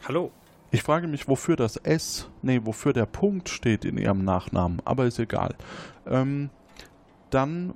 [0.06, 0.30] Hallo.
[0.72, 5.06] Ich frage mich, wofür das S, nee, wofür der Punkt steht in Ihrem Nachnamen, aber
[5.06, 5.56] ist egal.
[6.06, 6.50] Ähm,
[7.30, 7.74] dann,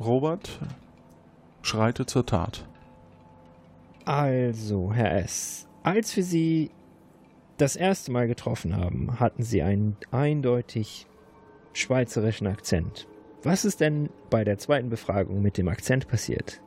[0.00, 0.58] Robert,
[1.62, 2.66] schreite zur Tat.
[4.04, 6.70] Also, Herr S., als wir Sie
[7.56, 11.06] das erste Mal getroffen haben, hatten Sie einen eindeutig
[11.72, 13.06] schweizerischen Akzent.
[13.42, 16.60] Was ist denn bei der zweiten Befragung mit dem Akzent passiert?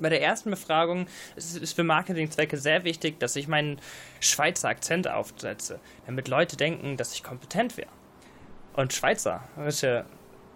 [0.00, 1.06] Bei der ersten Befragung
[1.36, 3.78] ist es für Marketingzwecke sehr wichtig, dass ich meinen
[4.18, 7.90] Schweizer Akzent aufsetze, damit Leute denken, dass ich kompetent wäre
[8.74, 10.06] und schweizerische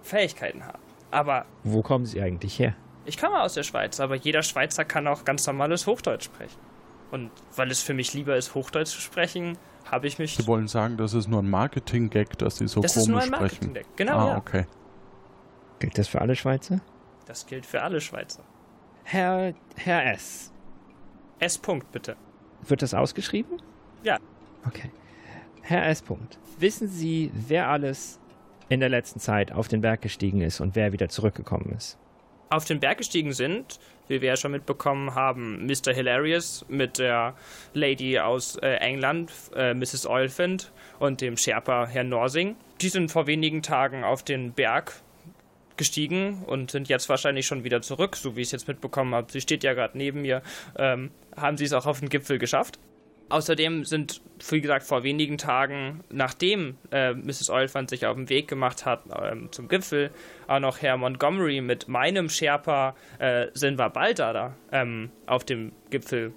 [0.02, 0.78] Fähigkeiten habe.
[1.10, 2.74] Aber Wo kommen Sie eigentlich her?
[3.04, 6.58] Ich komme aus der Schweiz, aber jeder Schweizer kann auch ganz normales Hochdeutsch sprechen.
[7.10, 9.56] Und weil es für mich lieber ist, Hochdeutsch zu sprechen,
[9.90, 10.36] habe ich mich.
[10.36, 13.32] Sie wollen sagen, das ist nur ein Marketing-Gag, dass Sie so Das ist nur komisch
[13.32, 13.66] ein sprechen.
[13.72, 14.36] Marketing-Gag, genau, Ah, ja.
[14.38, 14.66] okay.
[15.78, 16.80] Gilt das für alle Schweizer?
[17.26, 18.42] Das gilt für alle Schweizer.
[19.04, 20.50] Herr, Herr S.,
[21.40, 21.58] S.
[21.58, 22.16] Punkt, bitte.
[22.66, 23.60] wird das ausgeschrieben?
[24.02, 24.18] Ja.
[24.66, 24.90] Okay.
[25.62, 26.00] Herr S.
[26.02, 28.18] Punkt, wissen Sie, wer alles
[28.70, 31.98] in der letzten Zeit auf den Berg gestiegen ist und wer wieder zurückgekommen ist?
[32.50, 33.78] Auf den Berg gestiegen sind,
[34.08, 35.92] wie wir ja schon mitbekommen haben, Mr.
[35.92, 37.34] Hilarious mit der
[37.72, 40.06] Lady aus äh, England, äh, Mrs.
[40.06, 42.56] Oliphant und dem Sherpa Herrn Norsing.
[42.80, 44.92] Die sind vor wenigen Tagen auf den Berg
[45.76, 49.32] gestiegen und sind jetzt wahrscheinlich schon wieder zurück, so wie ich es jetzt mitbekommen habe.
[49.32, 50.42] Sie steht ja gerade neben mir.
[50.76, 52.78] Ähm, haben sie es auch auf den Gipfel geschafft?
[53.30, 54.20] Außerdem sind,
[54.50, 57.48] wie gesagt, vor wenigen Tagen, nachdem äh, Mrs.
[57.50, 60.10] Oliphant sich auf den Weg gemacht hat ähm, zum Gipfel,
[60.46, 66.34] auch noch Herr Montgomery mit meinem Sherpa äh, Sinva Balda da ähm, auf dem Gipfel,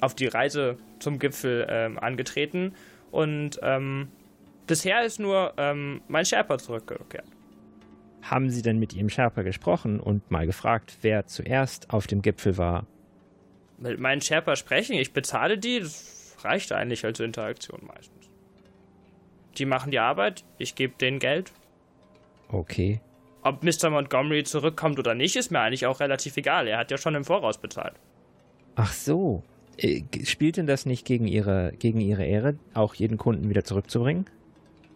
[0.00, 2.74] auf die Reise zum Gipfel ähm, angetreten.
[3.12, 4.08] Und ähm,
[4.66, 7.28] bisher ist nur ähm, mein Sherpa zurückgekehrt.
[8.22, 12.58] Haben Sie denn mit Ihrem Sherpa gesprochen und mal gefragt, wer zuerst auf dem Gipfel
[12.58, 12.86] war?
[13.84, 18.30] Mit meinen Sherpa sprechen, ich bezahle die, das reicht eigentlich als Interaktion meistens.
[19.58, 21.52] die machen die Arbeit, ich gebe denen Geld.
[22.48, 23.00] Okay.
[23.42, 23.90] Ob Mr.
[23.90, 26.66] Montgomery zurückkommt oder nicht, ist mir eigentlich auch relativ egal.
[26.66, 27.94] Er hat ja schon im Voraus bezahlt.
[28.74, 29.42] Ach so.
[29.76, 34.24] Äh, spielt denn das nicht gegen ihre, gegen ihre Ehre, auch jeden Kunden wieder zurückzubringen?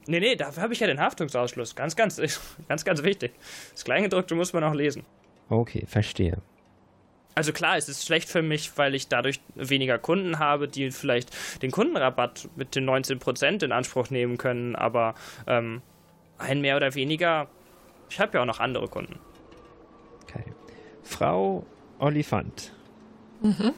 [0.07, 1.76] Nee, nee, dafür habe ich ja den Haftungsausschluss.
[1.76, 2.16] Ganz, ganz,
[2.68, 3.32] ganz, ganz wichtig.
[3.72, 5.05] Das Kleingedruckte muss man auch lesen.
[5.51, 6.39] Okay, verstehe.
[7.39, 11.30] Also klar, es ist schlecht für mich, weil ich dadurch weniger Kunden habe, die vielleicht
[11.62, 15.14] den Kundenrabatt mit den 19% in Anspruch nehmen können, aber
[15.47, 15.80] ähm,
[16.36, 17.47] ein mehr oder weniger,
[18.11, 19.20] ich habe ja auch noch andere Kunden.
[20.24, 20.43] Okay.
[21.05, 21.64] Frau
[22.01, 22.72] Olifant.
[23.41, 23.72] Mhm.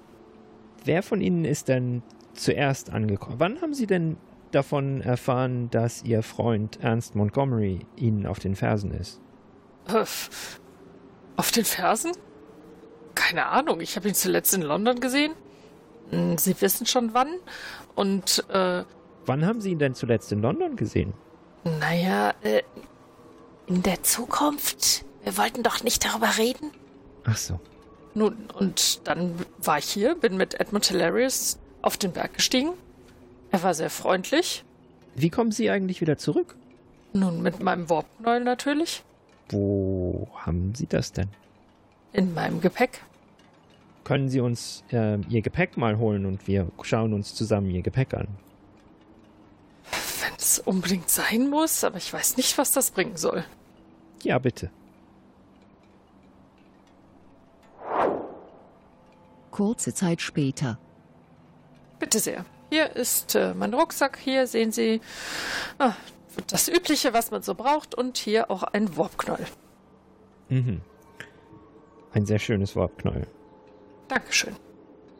[0.87, 2.03] Wer von Ihnen ist denn
[2.33, 3.41] zuerst angekommen?
[3.41, 4.17] Wann haben Sie denn
[4.53, 9.21] davon erfahren, dass Ihr Freund Ernst Montgomery Ihnen auf den Fersen ist?
[9.87, 10.07] Äh,
[11.37, 12.13] auf den Fersen?
[13.15, 15.33] Keine Ahnung, ich habe ihn zuletzt in London gesehen.
[16.11, 17.29] Hm, Sie wissen schon wann.
[17.95, 18.85] Und, äh.
[19.27, 21.15] Wann haben Sie ihn denn zuletzt in London gesehen?
[21.65, 22.63] Naja, äh.
[23.67, 25.05] In der Zukunft?
[25.23, 26.71] Wir wollten doch nicht darüber reden.
[27.25, 27.61] Ach so.
[28.15, 32.71] Nun, und dann war ich hier, bin mit Edmund Hilarious auf den Berg gestiegen.
[33.53, 34.65] Er war sehr freundlich.
[35.15, 36.57] Wie kommen Sie eigentlich wieder zurück?
[37.13, 39.05] Nun, mit meinem Warpknäuel natürlich.
[39.49, 41.29] Wo haben Sie das denn?
[42.13, 43.03] In meinem Gepäck.
[44.05, 48.15] Können Sie uns äh, Ihr Gepäck mal holen und wir schauen uns zusammen Ihr Gepäck
[48.15, 48.29] an?
[50.21, 53.45] Wenn es unbedingt sein muss, aber ich weiß nicht, was das bringen soll.
[54.23, 54.71] Ja, bitte.
[59.51, 60.79] Kurze Zeit später.
[61.99, 62.45] Bitte sehr.
[62.71, 64.19] Hier ist äh, mein Rucksack.
[64.19, 65.01] Hier sehen Sie
[65.79, 65.93] ah,
[66.47, 67.95] das Übliche, was man so braucht.
[67.95, 69.47] Und hier auch ein Warpknäuel.
[70.49, 70.81] Mhm.
[72.13, 73.29] Ein sehr schönes Warpknäuel.
[74.09, 74.57] Dankeschön.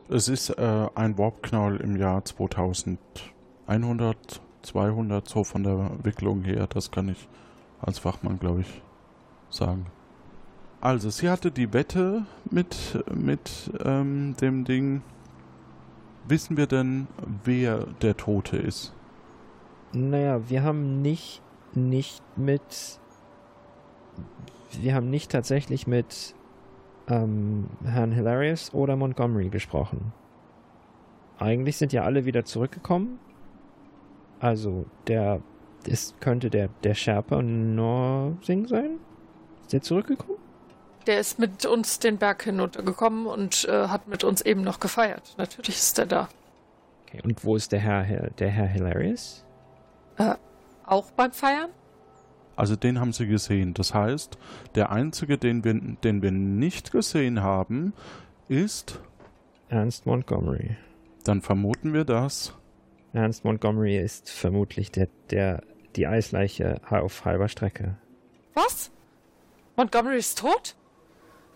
[0.09, 6.67] Es ist äh, ein Warpknäuel im Jahr 2100, 200, so von der Wicklung her.
[6.67, 7.29] Das kann ich
[7.81, 8.83] als Fachmann, glaube ich,
[9.51, 9.87] sagen.
[10.81, 15.03] Also, sie hatte die Wette mit, mit ähm, dem Ding.
[16.27, 17.07] Wissen wir denn,
[17.45, 18.93] wer der Tote ist?
[19.93, 21.41] Naja, wir haben nicht,
[21.75, 22.99] nicht mit.
[24.73, 26.35] Wir haben nicht tatsächlich mit
[27.11, 30.13] ähm, Herrn Hilarious oder Montgomery gesprochen.
[31.39, 33.19] Eigentlich sind ja alle wieder zurückgekommen.
[34.39, 35.41] Also, der.
[35.89, 38.99] Es könnte der, der Sherpa Norsing sein?
[39.63, 40.39] Ist der zurückgekommen?
[41.07, 45.35] Der ist mit uns den Berg hinuntergekommen und äh, hat mit uns eben noch gefeiert.
[45.39, 46.29] Natürlich ist er da.
[47.07, 49.47] Okay, und wo ist der Herr, der Herr Hilarious?
[50.19, 50.35] Äh,
[50.85, 51.71] auch beim Feiern?
[52.61, 53.73] Also den haben sie gesehen.
[53.73, 54.37] Das heißt,
[54.75, 57.95] der einzige, den wir, den wir nicht gesehen haben,
[58.49, 59.01] ist
[59.71, 60.77] Ernst Montgomery.
[61.25, 62.53] Dann vermuten wir das.
[63.15, 65.63] Ernst Montgomery ist vermutlich der, der
[65.97, 67.97] die Eisleiche auf halber Strecke.
[68.53, 68.91] Was?
[69.77, 70.77] Montgomery ist tot?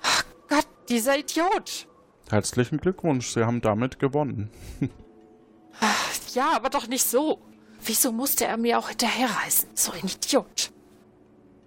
[0.03, 1.87] Ach Gott, dieser Idiot.
[2.31, 4.49] Herzlichen Glückwunsch, Sie haben damit gewonnen.
[6.33, 7.43] ja, aber doch nicht so.
[7.85, 9.69] Wieso musste er mir auch hinterherreisen?
[9.75, 10.73] So ein Idiot.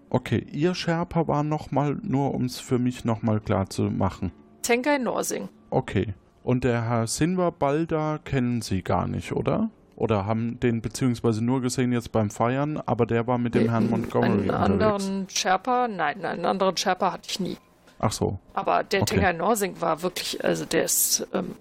[0.10, 4.32] Okay, Ihr Sherpa war nochmal, nur um es für mich nochmal klar zu machen.
[4.62, 5.50] Tenkai Norsing.
[5.70, 6.14] Okay.
[6.44, 9.70] Und der Herr Sinverbalda kennen Sie gar nicht, oder?
[9.98, 13.90] Oder haben den beziehungsweise nur gesehen jetzt beim Feiern, aber der war mit dem Herrn
[13.90, 14.64] Montgomery Einen unterwegs.
[14.64, 15.88] anderen Sherpa?
[15.88, 17.58] Nein, einen anderen Sherpa hatte ich nie.
[18.00, 18.38] Ach so.
[18.54, 19.16] Aber der Okay.
[19.16, 21.56] Tengai Norsing war wirklich, also der ist ähm,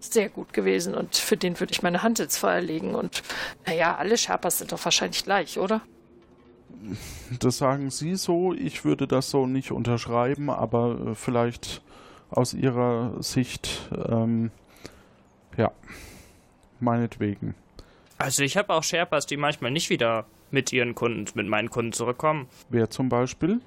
[0.00, 2.94] sehr gut gewesen und für den würde ich meine Hand ins Feuer legen.
[2.94, 3.22] Und
[3.66, 5.80] naja, alle Sherpas sind doch wahrscheinlich gleich, oder?
[7.40, 11.82] Das sagen Sie so, ich würde das so nicht unterschreiben, aber äh, vielleicht
[12.30, 14.50] aus Ihrer Sicht, ähm,
[15.56, 15.72] ja,
[16.80, 17.54] meinetwegen.
[18.18, 21.92] Also ich habe auch Sherpas, die manchmal nicht wieder mit ihren Kunden, mit meinen Kunden
[21.92, 22.48] zurückkommen.
[22.68, 23.60] Wer zum Beispiel?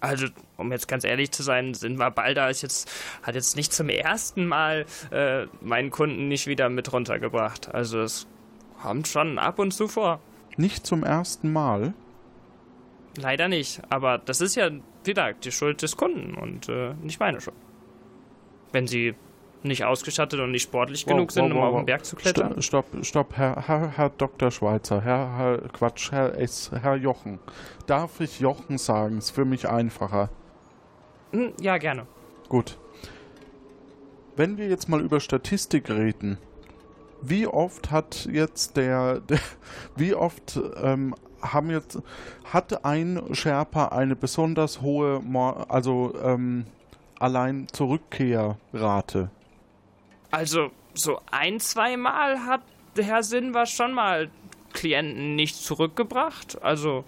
[0.00, 0.26] Also,
[0.58, 2.90] um jetzt ganz ehrlich zu sein, Sinva Balda ist jetzt,
[3.22, 7.74] hat jetzt nicht zum ersten Mal äh, meinen Kunden nicht wieder mit runtergebracht.
[7.74, 8.26] Also es
[8.82, 10.20] kommt schon ab und zu vor.
[10.58, 11.94] Nicht zum ersten Mal.
[13.16, 13.80] Leider nicht.
[13.90, 14.70] Aber das ist ja,
[15.04, 17.56] wie gesagt, die Schuld des Kunden und äh, nicht meine Schuld.
[18.72, 19.14] Wenn sie
[19.64, 22.60] nicht ausgestattet und nicht sportlich genug sind, um auf den Berg zu klettern.
[22.60, 24.50] Stopp, stopp, stopp, Herr, Herr, Herr Dr.
[24.50, 27.38] Schweizer, Herr, Herr, Quatsch, Herr S., Herr Jochen.
[27.86, 29.18] Darf ich Jochen sagen?
[29.18, 30.28] Ist für mich einfacher.
[31.32, 32.06] Hm, ja, gerne.
[32.48, 32.76] Gut.
[34.36, 36.38] Wenn wir jetzt mal über Statistik reden,
[37.22, 39.40] wie oft hat jetzt der, der
[39.96, 41.14] wie oft ähm,
[41.52, 41.98] haben jetzt,
[42.52, 46.66] hat ein Sherpa eine besonders hohe, Mor also ähm,
[47.18, 49.30] allein Zurückkehrrate?
[50.30, 52.62] Also, so ein, zwei Mal hat
[52.96, 54.30] Herr Sinva schon mal
[54.72, 56.62] Klienten nicht zurückgebracht.
[56.62, 57.04] Also,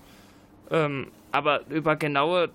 [0.70, 2.50] ähm, aber über genaue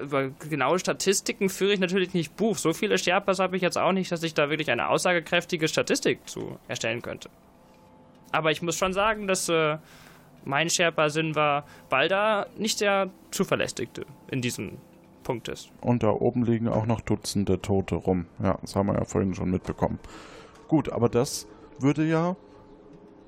[0.00, 2.56] über genaue Statistiken führe ich natürlich nicht Buch.
[2.56, 6.28] So viele Sherpas habe ich jetzt auch nicht, dass ich da wirklich eine aussagekräftige Statistik
[6.28, 7.28] zu erstellen könnte.
[8.30, 9.78] Aber ich muss schon sagen, dass äh,
[10.44, 14.78] mein Sherpa-Sinn war, Balda nicht der zuverlässigste in diesem
[15.22, 15.70] Punkt ist.
[15.80, 18.26] Und da oben liegen auch noch Dutzende Tote rum.
[18.42, 19.98] Ja, das haben wir ja vorhin schon mitbekommen.
[20.68, 21.46] Gut, aber das
[21.78, 22.36] würde ja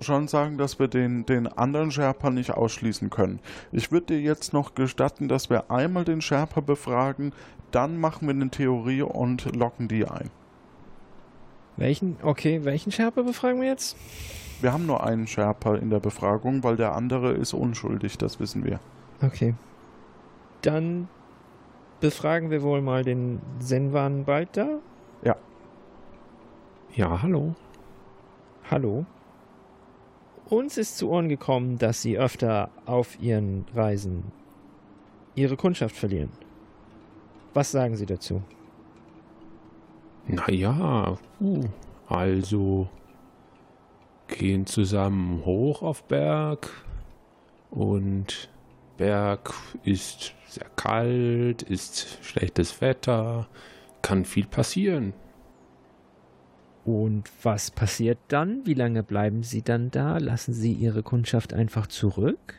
[0.00, 3.40] schon sagen, dass wir den, den anderen Sherpa nicht ausschließen können.
[3.70, 7.32] Ich würde dir jetzt noch gestatten, dass wir einmal den Sherpa befragen,
[7.70, 10.30] dann machen wir eine Theorie und locken die ein.
[11.76, 13.96] Welchen, okay, welchen Sherpa befragen wir jetzt?
[14.60, 18.64] Wir haben nur einen Sherpa in der Befragung, weil der andere ist unschuldig, das wissen
[18.64, 18.78] wir.
[19.22, 19.54] Okay.
[20.62, 21.08] Dann
[22.00, 24.78] befragen wir wohl mal den Senwan bald da?
[25.22, 25.36] Ja.
[26.94, 27.54] Ja, hallo.
[28.70, 29.06] Hallo.
[30.48, 34.24] Uns ist zu Ohren gekommen, dass Sie öfter auf Ihren Reisen
[35.34, 36.30] Ihre Kundschaft verlieren.
[37.54, 38.42] Was sagen Sie dazu?
[40.26, 41.64] Naja, uh,
[42.08, 42.88] also
[44.30, 46.70] gehen zusammen hoch auf Berg
[47.70, 48.48] und
[48.96, 49.54] Berg
[49.84, 53.48] ist sehr kalt, ist schlechtes Wetter,
[54.02, 55.12] kann viel passieren.
[56.84, 58.66] Und was passiert dann?
[58.66, 60.18] Wie lange bleiben Sie dann da?
[60.18, 62.54] Lassen Sie Ihre Kundschaft einfach zurück?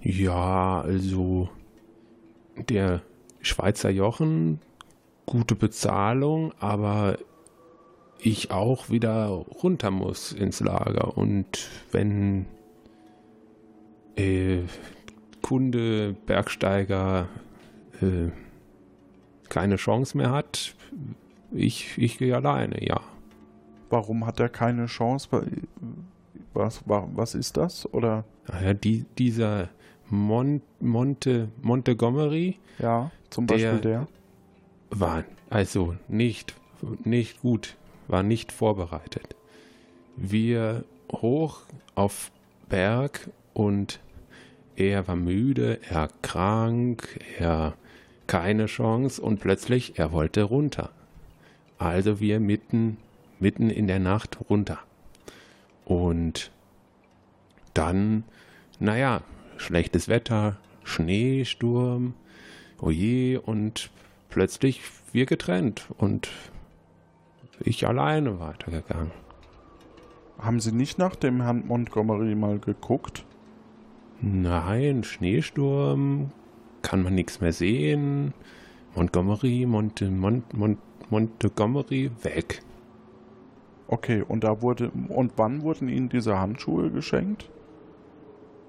[0.00, 1.50] Ja, also
[2.68, 3.02] der
[3.40, 4.60] Schweizer Jochen,
[5.26, 7.18] gute Bezahlung, aber
[8.26, 11.16] ich auch wieder runter muss ins Lager.
[11.16, 12.46] Und wenn
[14.16, 14.62] äh,
[15.42, 17.28] Kunde, Bergsteiger
[18.02, 18.30] äh,
[19.48, 20.74] keine Chance mehr hat,
[21.52, 23.00] ich, ich gehe alleine, ja.
[23.90, 25.46] Warum hat er keine Chance?
[26.52, 27.86] Was, was ist das?
[27.94, 28.24] Oder?
[28.48, 29.68] Naja, die, dieser
[30.10, 32.58] Mon, Monte, Montgomery.
[32.80, 34.08] Ja, zum Beispiel der.
[34.90, 36.56] War also nicht,
[37.04, 37.76] nicht gut,
[38.08, 39.34] war nicht vorbereitet.
[40.16, 41.60] Wir hoch
[41.94, 42.30] auf
[42.68, 44.00] Berg und
[44.76, 47.74] er war müde, er krank, er
[48.26, 50.90] keine Chance und plötzlich er wollte runter.
[51.78, 52.98] Also wir mitten,
[53.38, 54.78] mitten in der Nacht runter.
[55.84, 56.50] Und
[57.74, 58.24] dann,
[58.80, 59.22] naja,
[59.56, 62.14] schlechtes Wetter, Schneesturm,
[62.80, 63.90] oje, und
[64.28, 64.80] plötzlich
[65.12, 66.28] wir getrennt und
[67.60, 69.12] ich alleine weitergegangen.
[70.38, 73.24] Haben Sie nicht nach dem Herrn Montgomery mal geguckt?
[74.20, 76.30] Nein, Schneesturm,
[76.82, 78.34] kann man nichts mehr sehen.
[78.94, 80.78] Montgomery, Monte, Mont, Mont,
[81.10, 82.62] Montgomery weg.
[83.88, 87.50] Okay, und da wurde und wann wurden Ihnen diese Handschuhe geschenkt?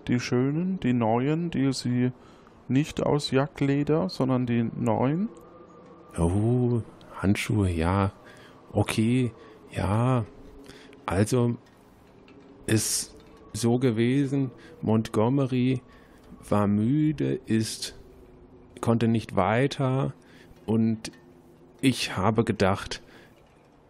[0.08, 2.12] Die schönen, die neuen, die Sie
[2.68, 5.30] nicht aus Jackleder, sondern die neuen?
[6.18, 6.82] Oh,
[7.16, 8.12] Handschuhe, ja.
[8.72, 9.32] Okay,
[9.72, 10.26] ja.
[11.05, 11.55] Also
[12.65, 13.15] ist
[13.53, 14.51] so gewesen,
[14.82, 15.82] Montgomery
[16.49, 17.95] war müde, ist
[18.82, 20.13] konnte nicht weiter
[20.65, 21.11] und
[21.82, 23.01] ich habe gedacht,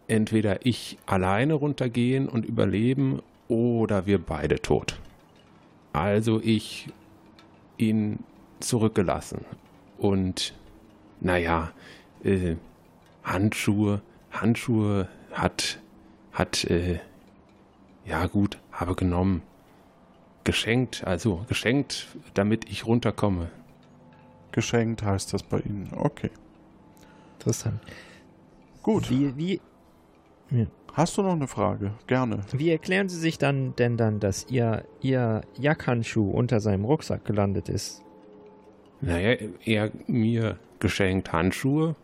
[0.06, 5.00] entweder ich alleine runtergehen und überleben oder wir beide tot.
[5.92, 6.88] Also ich
[7.76, 8.20] ihn
[8.60, 9.44] zurückgelassen
[9.98, 10.54] und
[11.20, 11.72] naja,
[12.22, 12.56] äh,
[13.24, 14.00] Handschuhe,
[14.30, 15.78] Handschuhe hat,
[16.32, 17.00] hat, äh,
[18.04, 19.42] ja gut, habe genommen.
[20.44, 23.50] Geschenkt, also geschenkt, damit ich runterkomme.
[24.52, 25.90] Geschenkt heißt das bei Ihnen.
[25.94, 26.30] Okay.
[27.38, 27.80] Interessant.
[28.82, 29.10] Gut.
[29.10, 29.60] Wie, wie,
[30.50, 30.66] ja.
[30.94, 31.92] Hast du noch eine Frage?
[32.08, 32.40] Gerne.
[32.52, 37.68] Wie erklären Sie sich dann denn dann, dass Ihr, Ihr Jackhandschuh unter seinem Rucksack gelandet
[37.68, 38.02] ist?
[39.00, 41.94] Naja, er mir geschenkt Handschuhe.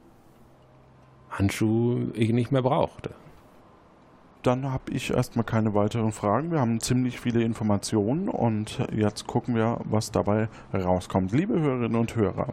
[1.38, 3.10] Handschuhe ich nicht mehr brauchte.
[4.42, 6.50] Dann habe ich erstmal keine weiteren Fragen.
[6.50, 11.32] Wir haben ziemlich viele Informationen und jetzt gucken wir, was dabei rauskommt.
[11.32, 12.48] Liebe Hörerinnen und Hörer,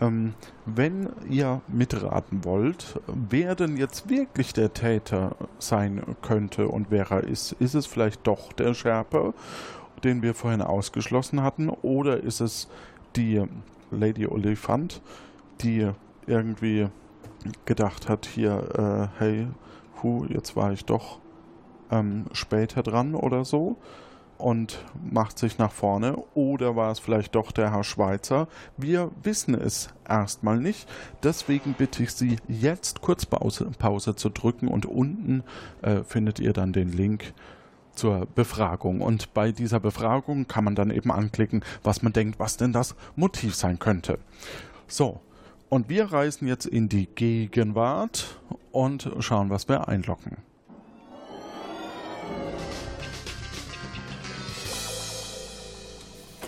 [0.00, 0.34] ähm,
[0.64, 7.24] wenn ihr mitraten wollt, wer denn jetzt wirklich der Täter sein könnte und wer er
[7.24, 9.34] ist, ist es vielleicht doch der Sherpa,
[10.02, 12.68] den wir vorhin ausgeschlossen hatten, oder ist es
[13.14, 13.42] die
[13.90, 15.00] Lady Oliphant,
[15.60, 15.90] die
[16.26, 16.88] irgendwie
[17.64, 19.48] gedacht hat, hier, äh, hey,
[20.02, 21.18] hu, jetzt war ich doch
[21.90, 23.76] ähm, später dran oder so
[24.38, 26.16] und macht sich nach vorne.
[26.34, 28.48] Oder war es vielleicht doch der Herr Schweizer?
[28.76, 30.88] Wir wissen es erstmal nicht.
[31.22, 35.44] Deswegen bitte ich Sie, jetzt kurz Pause, Pause zu drücken und unten
[35.82, 37.32] äh, findet ihr dann den Link
[37.94, 39.00] zur Befragung.
[39.00, 42.96] Und bei dieser Befragung kann man dann eben anklicken, was man denkt, was denn das
[43.16, 44.18] Motiv sein könnte.
[44.88, 45.20] So,
[45.74, 50.36] und wir reisen jetzt in die Gegenwart und schauen, was wir einloggen.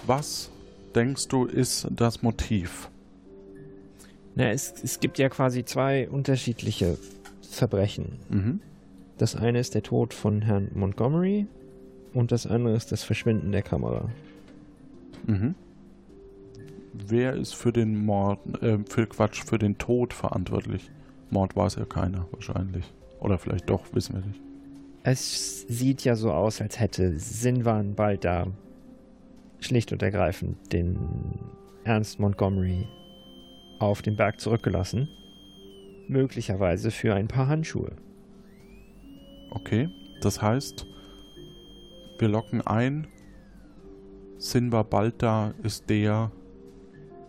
[0.07, 0.49] Was
[0.95, 2.89] denkst du ist das Motiv?
[4.37, 6.97] Na, es, es gibt ja quasi zwei unterschiedliche
[7.51, 8.21] Verbrechen.
[8.29, 8.61] Mhm.
[9.19, 11.49] Das eine ist der Tod von Herrn Montgomery
[12.15, 14.09] und das andere ist das Verschwinden der Kamera.
[15.27, 15.57] Mhm.
[17.07, 20.91] Wer ist für den Mord, äh, für Quatsch, für den Tod verantwortlich?
[21.31, 22.85] Mord war es ja keiner, wahrscheinlich.
[23.21, 24.41] Oder vielleicht doch, wissen wir nicht.
[25.03, 28.47] Es sieht ja so aus, als hätte Sinwan bald da
[29.61, 30.99] schlicht und ergreifend den
[31.85, 32.89] Ernst Montgomery
[33.79, 35.09] auf den Berg zurückgelassen.
[36.09, 37.93] Möglicherweise für ein paar Handschuhe.
[39.51, 39.89] Okay,
[40.21, 40.87] das heißt,
[42.19, 43.07] wir locken ein,
[44.39, 46.31] Sinva Balta ist der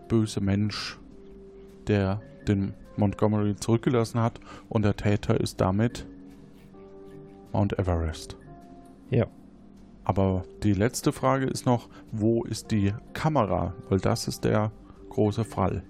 [0.08, 0.98] böse Mensch,
[1.88, 4.40] der den Montgomery zurückgelassen hat
[4.70, 6.06] und der Täter ist damit
[7.52, 8.38] Mount Everest.
[9.10, 9.28] Ja.
[10.04, 13.74] Aber die letzte Frage ist noch, wo ist die Kamera?
[13.90, 14.72] Weil das ist der
[15.10, 15.84] große Fall.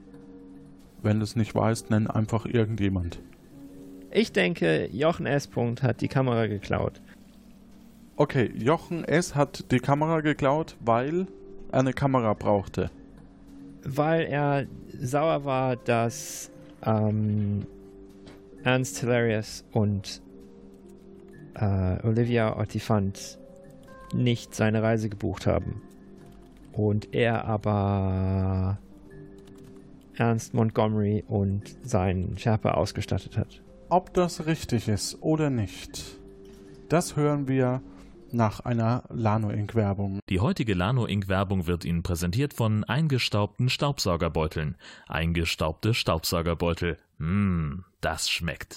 [1.04, 3.22] Wenn du es nicht weißt, nenn einfach irgendjemand.
[4.12, 5.50] Ich denke, Jochen S.
[5.56, 7.02] hat die Kamera geklaut.
[8.16, 9.36] Okay, Jochen S.
[9.36, 11.28] hat die Kamera geklaut, weil
[11.72, 12.90] er eine Kamera brauchte.
[13.84, 14.66] Weil er
[15.00, 16.52] sauer war, dass
[16.86, 17.66] ähm,
[18.64, 20.22] Ernst Hilarious und
[21.56, 23.40] äh, Olivia Ortifant
[24.14, 25.82] nicht seine Reise gebucht haben.
[26.74, 28.78] Und er aber
[30.16, 33.62] Ernst Montgomery und seinen Sherpa ausgestattet hat.
[33.90, 36.20] Ob das richtig ist oder nicht,
[36.90, 37.82] das hören wir
[38.34, 39.76] nach einer Lano Inc.
[39.76, 40.20] Werbung.
[40.30, 41.28] Die heutige Lano Inc.
[41.28, 44.76] Werbung wird Ihnen präsentiert von eingestaubten Staubsaugerbeuteln.
[45.08, 46.98] Eingestaubte Staubsaugerbeutel.
[47.18, 48.76] Mmm, das schmeckt.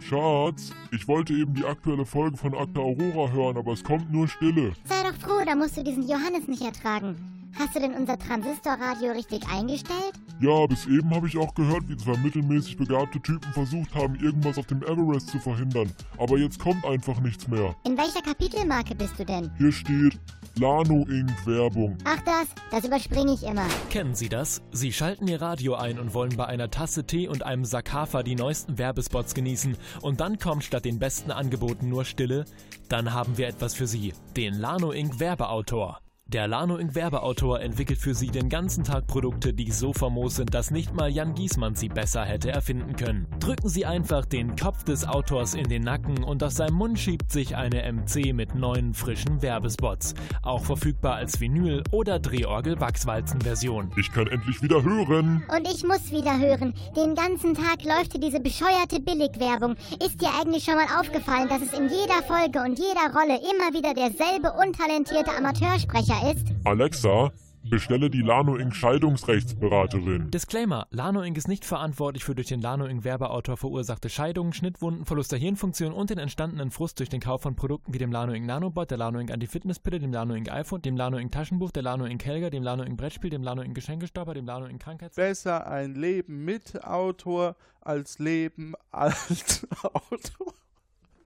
[0.00, 4.28] Schatz, ich wollte eben die aktuelle Folge von Akta Aurora hören, aber es kommt nur
[4.28, 4.72] Stille.
[4.84, 7.39] Sei doch froh, da musst du diesen Johannes nicht ertragen.
[7.58, 10.12] Hast du denn unser Transistorradio richtig eingestellt?
[10.40, 14.56] Ja, bis eben habe ich auch gehört, wie zwei mittelmäßig begabte Typen versucht haben, irgendwas
[14.56, 15.90] auf dem Everest zu verhindern.
[16.18, 17.74] Aber jetzt kommt einfach nichts mehr.
[17.84, 19.50] In welcher Kapitelmarke bist du denn?
[19.58, 20.18] Hier steht
[20.58, 21.46] Lano Inc.
[21.46, 21.98] Werbung.
[22.04, 23.66] Ach das, das überspringe ich immer.
[23.90, 24.62] Kennen Sie das?
[24.72, 28.22] Sie schalten Ihr Radio ein und wollen bei einer Tasse Tee und einem Sack Hafer
[28.22, 32.44] die neuesten Werbespots genießen und dann kommt statt den besten Angeboten nur Stille?
[32.88, 35.20] Dann haben wir etwas für Sie, den Lano Inc.
[35.20, 36.00] Werbeautor.
[36.32, 36.94] Der Lano Inc.
[36.94, 41.10] Werbeautor entwickelt für Sie den ganzen Tag Produkte, die so famos sind, dass nicht mal
[41.10, 43.26] Jan Giesmann sie besser hätte erfinden können.
[43.40, 47.32] Drücken Sie einfach den Kopf des Autors in den Nacken und aus seinem Mund schiebt
[47.32, 50.14] sich eine MC mit neuen frischen Werbespots.
[50.42, 53.90] Auch verfügbar als Vinyl oder Drehorgel-Wachswalzen-Version.
[53.96, 55.42] Ich kann endlich wieder hören.
[55.52, 56.74] Und ich muss wieder hören.
[56.96, 59.74] Den ganzen Tag läuft hier diese bescheuerte Billigwerbung.
[60.00, 63.76] Ist dir eigentlich schon mal aufgefallen, dass es in jeder Folge und jeder Rolle immer
[63.76, 66.46] wieder derselbe untalentierte Amateursprecher ist?
[66.64, 67.32] Alexa,
[67.68, 68.74] bestelle die Lano Inc.
[68.74, 70.30] Scheidungsrechtsberaterin.
[70.30, 71.36] Disclaimer: Lano Inc.
[71.36, 73.04] ist nicht verantwortlich für durch den Lano Inc.
[73.04, 77.56] Werbeautor verursachte Scheidungen, Schnittwunden, Verlust der Hirnfunktion und den entstandenen Frust durch den Kauf von
[77.56, 78.46] Produkten wie dem Lano Inc.
[78.46, 79.30] Nanobot, der Lano Inc.
[79.30, 80.50] Anti-Fitness-Pille, dem Lano Inc.
[80.50, 81.32] iPhone, dem Lano Inc.
[81.32, 82.24] Taschenbuch, der Lano Inc.
[82.24, 82.96] Helga, dem Lano Inc.
[82.96, 83.74] Brettspiel, dem Lano Inc.
[83.74, 84.82] Geschenkestapper, dem Lano Inc.
[84.82, 85.16] Krankheits...
[85.16, 90.54] Besser ein Leben mit Autor als Leben als Autor.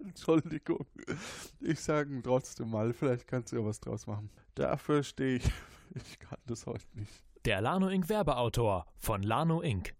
[0.04, 0.86] Entschuldigung.
[1.60, 4.30] Ich sage trotzdem mal, vielleicht kannst du ja was draus machen.
[4.54, 5.44] Dafür stehe ich.
[5.96, 7.22] Ich kann das heute nicht.
[7.44, 8.08] Der Lano Inc.
[8.08, 9.94] Werbeautor von Lano Inc.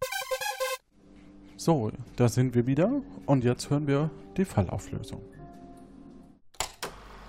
[1.57, 5.23] So, da sind wir wieder und jetzt hören wir die Fallauflösung.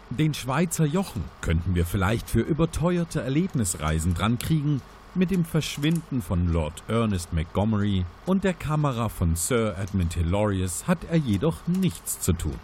[0.10, 4.82] Den Schweizer Jochen könnten wir vielleicht für überteuerte Erlebnisreisen drankriegen.
[5.18, 10.98] Mit dem Verschwinden von Lord Ernest Montgomery und der Kamera von Sir Edmund Hilarious hat
[11.10, 12.60] er jedoch nichts zu tun.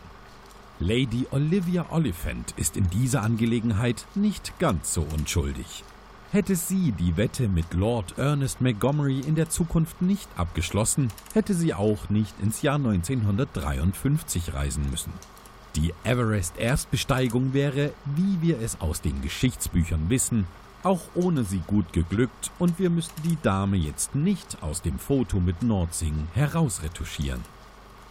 [0.82, 5.86] Lady Olivia Oliphant ist in dieser Angelegenheit nicht ganz so unschuldig.
[6.34, 11.74] Hätte sie die Wette mit Lord Ernest Montgomery in der Zukunft nicht abgeschlossen, hätte sie
[11.74, 15.14] auch nicht ins Jahr 1953 reisen müssen.
[15.78, 20.48] Die Everest-Erstbesteigung wäre, wie wir es aus den Geschichtsbüchern wissen,
[20.84, 25.40] auch ohne sie gut geglückt und wir müssten die Dame jetzt nicht aus dem Foto
[25.40, 27.42] mit Nordsing herausretuschieren.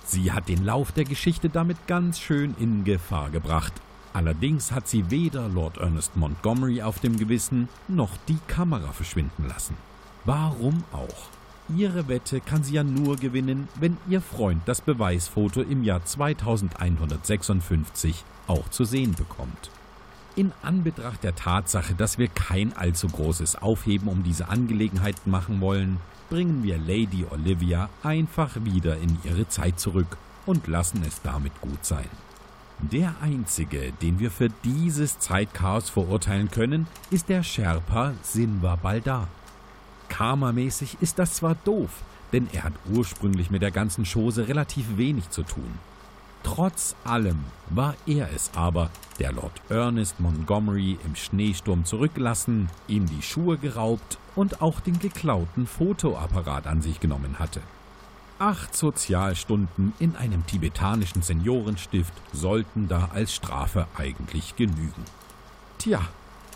[0.04, 3.72] Sie hat den Lauf der Geschichte damit ganz schön in Gefahr gebracht.
[4.12, 9.76] Allerdings hat sie weder Lord Ernest Montgomery auf dem Gewissen noch die Kamera verschwinden lassen.
[10.24, 11.30] Warum auch?
[11.76, 18.24] ihre Wette kann sie ja nur gewinnen, wenn ihr Freund das Beweisfoto im Jahr 2156
[18.46, 19.70] auch zu sehen bekommt.
[20.37, 25.99] In Anbetracht der Tatsache, dass wir kein allzu großes Aufheben um diese Angelegenheit machen wollen,
[26.28, 30.16] bringen wir Lady Olivia einfach wieder in ihre Zeit zurück
[30.47, 32.09] und lassen es damit gut sein.
[32.78, 39.28] Der einzige, den wir für dieses Zeitchaos verurteilen können, ist der Sherpa Sinva Baldar.
[40.09, 41.91] Karmamäßig ist das zwar doof,
[42.33, 45.78] denn er hat ursprünglich mit der ganzen Chose relativ wenig zu tun.
[46.43, 53.22] Trotz allem war er es aber, der Lord Ernest Montgomery im Schneesturm zurückgelassen, ihm die
[53.22, 57.61] Schuhe geraubt und auch den geklauten Fotoapparat an sich genommen hatte.
[58.38, 65.05] Acht Sozialstunden in einem tibetanischen Seniorenstift sollten da als Strafe eigentlich genügen.
[65.76, 66.01] Tja,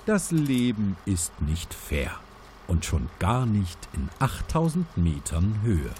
[0.07, 2.11] das Leben ist nicht fair
[2.67, 5.91] und schon gar nicht in 8000 Metern Höhe.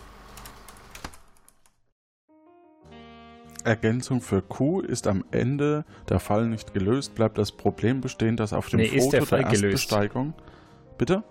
[3.65, 8.53] Ergänzung für Q ist am Ende der Fall nicht gelöst, bleibt das Problem bestehen, dass
[8.53, 9.65] auf dem Nee, Foto der der, Fall gelöst.
[9.65, 10.35] Erstbesteigung.
[10.99, 11.23] Bitte?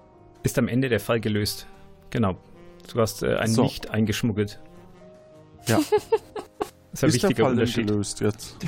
[0.43, 1.67] Ist am Ende der Fall gelöst.
[2.09, 2.37] Genau.
[2.91, 3.63] Du hast äh, ein So.
[3.63, 4.59] Licht eingeschmuggelt.
[5.67, 5.79] Ja.
[6.91, 7.87] Das ist ein ist der wichtiger Fall denn Unterschied.
[7.87, 8.55] gelöst jetzt?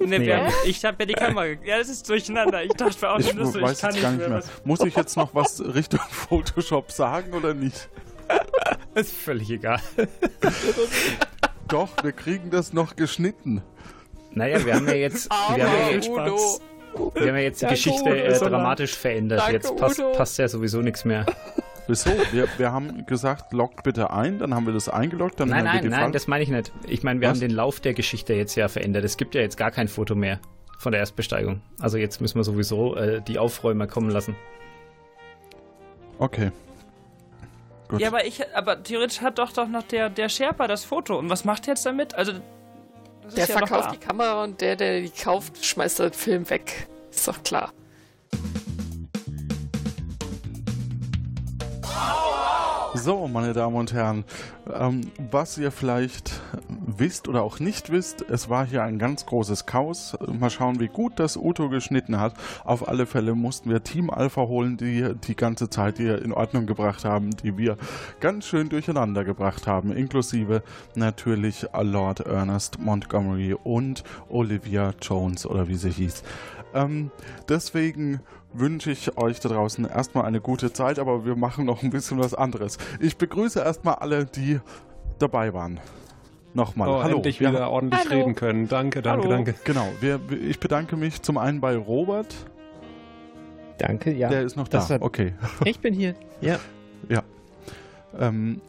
[0.00, 0.32] Ne, Nee.
[0.32, 1.46] haben, ich habe ja die Kamera.
[1.64, 2.62] Ja, das ist durcheinander.
[2.62, 4.30] Ich dachte auch Ich schon, das, weiß ich kann nicht mehr.
[4.38, 7.88] was- Muss ich jetzt noch was Richtung Photoshop sagen oder nicht?
[8.94, 9.80] ist völlig egal.
[11.68, 13.62] Doch, wir kriegen das noch geschnitten.
[14.32, 17.74] Naja, wir haben ja jetzt, wir haben ja jetzt, wir haben ja jetzt die Danke,
[17.76, 18.14] Geschichte Udo.
[18.14, 19.40] äh, dramatisch verändert.
[19.40, 20.12] Danke, jetzt passt, Udo.
[20.12, 21.24] passt ja sowieso nichts mehr.
[21.86, 22.10] Wieso?
[22.32, 25.64] Wir, wir haben gesagt, loggt bitte ein, dann haben wir das eingeloggt, dann Nein, haben
[25.66, 26.72] wir nein, die nein, Fall- das meine ich nicht.
[26.86, 27.36] Ich meine, wir Was?
[27.36, 29.04] haben den Lauf der Geschichte jetzt ja verändert.
[29.04, 30.40] Es gibt ja jetzt gar kein Foto mehr
[30.78, 31.60] von der Erstbesteigung.
[31.80, 34.34] Also jetzt müssen wir sowieso äh, die Aufräumer kommen lassen.
[36.18, 36.50] Okay.
[37.94, 38.02] Gut.
[38.02, 41.18] Ja, aber ich, aber theoretisch hat doch doch noch der, der Sherpa das Foto.
[41.18, 42.14] Und was macht er jetzt damit?
[42.14, 42.32] Also,
[43.22, 46.50] das Der ist ja verkauft die Kamera und der, der die kauft, schmeißt den Film
[46.50, 46.88] weg.
[47.10, 47.72] Ist doch klar.
[52.96, 54.24] So, meine Damen und Herren,
[54.72, 55.00] ähm,
[55.32, 60.16] was ihr vielleicht wisst oder auch nicht wisst, es war hier ein ganz großes Chaos.
[60.28, 62.34] Mal schauen, wie gut das Uto geschnitten hat.
[62.62, 66.66] Auf alle Fälle mussten wir Team Alpha holen, die die ganze Zeit hier in Ordnung
[66.66, 67.76] gebracht haben, die wir
[68.20, 70.62] ganz schön durcheinander gebracht haben, inklusive
[70.94, 76.22] natürlich Lord Ernest Montgomery und Olivia Jones oder wie sie hieß.
[76.74, 77.10] Ähm,
[77.48, 78.20] deswegen
[78.54, 82.18] wünsche ich euch da draußen erstmal eine gute Zeit, aber wir machen noch ein bisschen
[82.18, 82.78] was anderes.
[83.00, 84.60] Ich begrüße erstmal alle, die
[85.18, 85.80] dabei waren.
[86.54, 86.88] Nochmal.
[86.88, 87.16] Oh, Hallo.
[87.16, 88.68] endlich Wir- wieder ordentlich reden können.
[88.68, 89.34] Danke, danke, Hallo.
[89.36, 89.54] danke.
[89.64, 89.88] Genau.
[90.00, 92.32] Wir, ich bedanke mich zum einen bei Robert.
[93.78, 94.28] Danke, ja.
[94.28, 94.78] Der ist noch da.
[94.78, 95.34] Das hat- Okay.
[95.64, 96.14] Ich bin hier.
[96.40, 96.58] Ja.
[97.08, 97.22] Ja.
[98.18, 98.60] Ähm,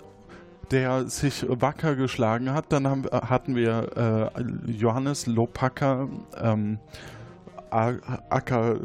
[0.71, 2.65] der sich wacker geschlagen hat.
[2.69, 6.07] Dann haben, hatten wir äh, Johannes Lopaka,
[6.41, 6.79] ähm,
[7.69, 8.77] Acker,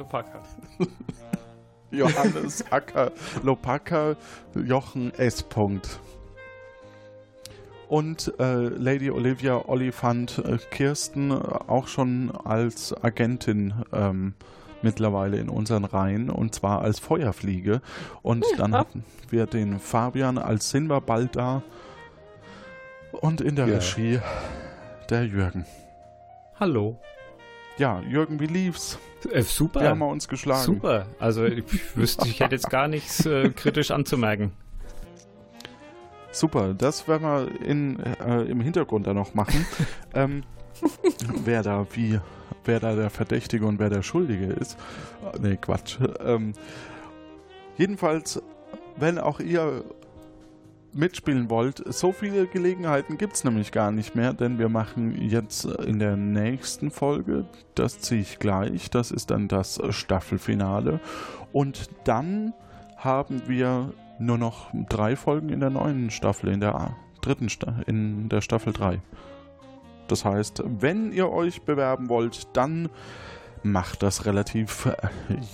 [0.00, 0.40] Lopaka.
[1.90, 4.16] Johannes Acker, Lopaka,
[4.54, 5.42] Jochen S.
[5.42, 6.00] Punkt.
[7.88, 14.34] Und äh, Lady Olivia Oliphant äh, Kirsten, äh, auch schon als Agentin ähm,
[14.80, 17.82] mittlerweile in unseren Reihen, und zwar als Feuerfliege.
[18.22, 21.62] Und dann hatten wir den Fabian als Sinbald da
[23.20, 23.74] und in der Ja.
[23.74, 24.20] Regie
[25.10, 25.66] der Jürgen.
[26.58, 26.98] Hallo.
[27.80, 28.98] Ja, Jürgen, wie lief's?
[29.32, 29.80] Äh, super.
[29.80, 30.64] Wir haben uns geschlagen.
[30.66, 31.06] Super.
[31.18, 31.64] Also ich
[31.96, 34.52] wüsste, ich hätte jetzt gar nichts äh, kritisch anzumerken.
[36.30, 39.64] Super, das werden wir in, äh, im Hintergrund dann noch machen.
[40.14, 40.42] ähm,
[41.46, 42.20] wer da wie,
[42.66, 44.76] wer da der Verdächtige und wer der Schuldige ist.
[45.32, 45.96] Äh, Nee, Quatsch.
[46.22, 46.52] Ähm,
[47.78, 48.42] jedenfalls,
[48.96, 49.84] wenn auch ihr
[50.92, 55.64] mitspielen wollt, so viele Gelegenheiten gibt es nämlich gar nicht mehr, denn wir machen jetzt
[55.64, 57.44] in der nächsten Folge,
[57.74, 61.00] das ziehe ich gleich, das ist dann das Staffelfinale.
[61.52, 62.52] Und dann
[62.96, 68.28] haben wir nur noch drei Folgen in der neuen Staffel, in der dritten Sta in
[68.28, 69.00] der Staffel 3.
[70.08, 72.88] Das heißt, wenn ihr euch bewerben wollt, dann
[73.62, 74.96] macht das relativ äh,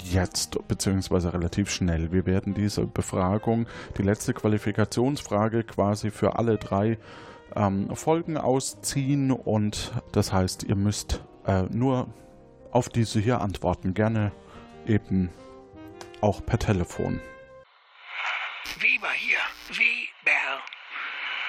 [0.04, 2.12] jetzt, beziehungsweise relativ schnell.
[2.12, 3.66] Wir werden diese Befragung,
[3.98, 6.98] die letzte Qualifikationsfrage quasi für alle drei
[7.54, 12.08] ähm, Folgen ausziehen und das heißt, ihr müsst äh, nur
[12.70, 13.94] auf diese hier antworten.
[13.94, 14.32] Gerne
[14.86, 15.30] eben
[16.20, 17.20] auch per Telefon.
[18.80, 19.38] Weber hier.
[19.70, 20.75] Weber.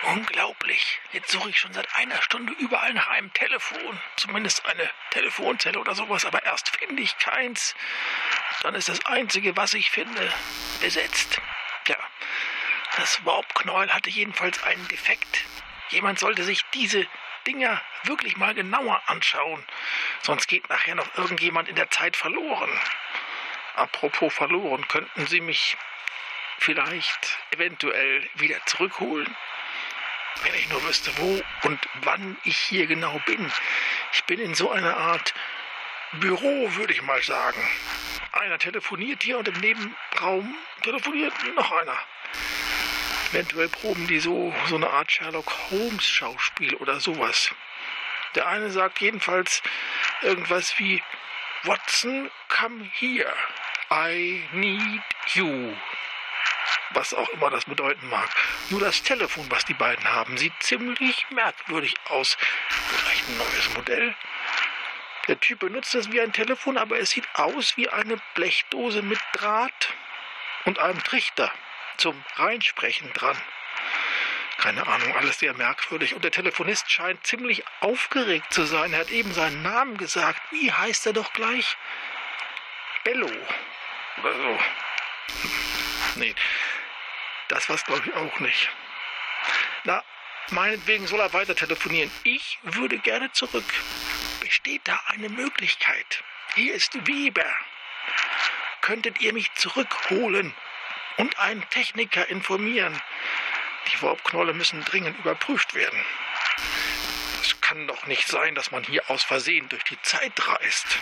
[0.03, 0.99] Unglaublich.
[1.11, 3.99] Jetzt suche ich schon seit einer Stunde überall nach einem Telefon.
[4.15, 7.75] Zumindest eine Telefonzelle oder sowas, aber erst finde ich keins.
[8.61, 10.31] Dann ist das Einzige, was ich finde,
[10.81, 11.41] besetzt.
[11.87, 11.97] Ja,
[12.97, 15.45] das Warpknäuel hatte jedenfalls einen Defekt.
[15.89, 17.07] Jemand sollte sich diese
[17.47, 19.65] Dinger wirklich mal genauer anschauen.
[20.21, 22.69] Sonst geht nachher noch irgendjemand in der Zeit verloren.
[23.75, 25.77] Apropos verloren, könnten Sie mich
[26.59, 29.35] vielleicht eventuell wieder zurückholen?
[30.43, 33.51] Wenn ich nur wüsste, wo und wann ich hier genau bin.
[34.13, 35.33] Ich bin in so einer Art
[36.13, 37.61] Büro, würde ich mal sagen.
[38.31, 41.97] Einer telefoniert hier und im Nebenraum telefoniert noch einer.
[43.31, 47.53] Eventuell proben die so, so eine Art Sherlock Holmes Schauspiel oder sowas.
[48.35, 49.61] Der eine sagt jedenfalls
[50.21, 51.01] irgendwas wie
[51.63, 53.33] Watson, come here.
[53.89, 55.01] I need
[55.33, 55.73] you
[56.91, 58.29] was auch immer das bedeuten mag.
[58.69, 62.37] Nur das Telefon, was die beiden haben, sieht ziemlich merkwürdig aus.
[62.69, 64.15] Vielleicht ein neues Modell.
[65.27, 69.19] Der Typ benutzt es wie ein Telefon, aber es sieht aus wie eine Blechdose mit
[69.33, 69.93] Draht
[70.65, 71.51] und einem Trichter
[71.97, 73.37] zum Reinsprechen dran.
[74.57, 76.15] Keine Ahnung, alles sehr merkwürdig.
[76.15, 78.93] Und der Telefonist scheint ziemlich aufgeregt zu sein.
[78.93, 80.41] Er hat eben seinen Namen gesagt.
[80.51, 81.77] Wie heißt er doch gleich?
[83.03, 83.29] Bello.
[84.17, 84.59] Oder so.
[86.15, 86.33] Nee,
[87.47, 88.69] das war's, glaube ich, auch nicht.
[89.83, 90.03] Na,
[90.51, 92.11] meinetwegen soll er weiter telefonieren.
[92.23, 93.65] Ich würde gerne zurück.
[94.41, 96.23] Besteht da eine Möglichkeit?
[96.55, 97.45] Hier ist Weber.
[98.81, 100.53] Könntet ihr mich zurückholen
[101.17, 103.01] und einen Techniker informieren?
[103.91, 106.03] Die Warpknolle müssen dringend überprüft werden.
[107.41, 110.99] Es kann doch nicht sein, dass man hier aus Versehen durch die Zeit reist.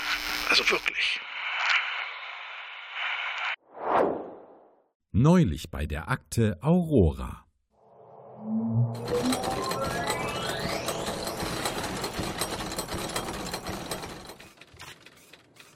[0.50, 1.20] Also wirklich.
[5.18, 7.46] Neulich bei der Akte Aurora.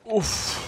[0.04, 0.60] Uff,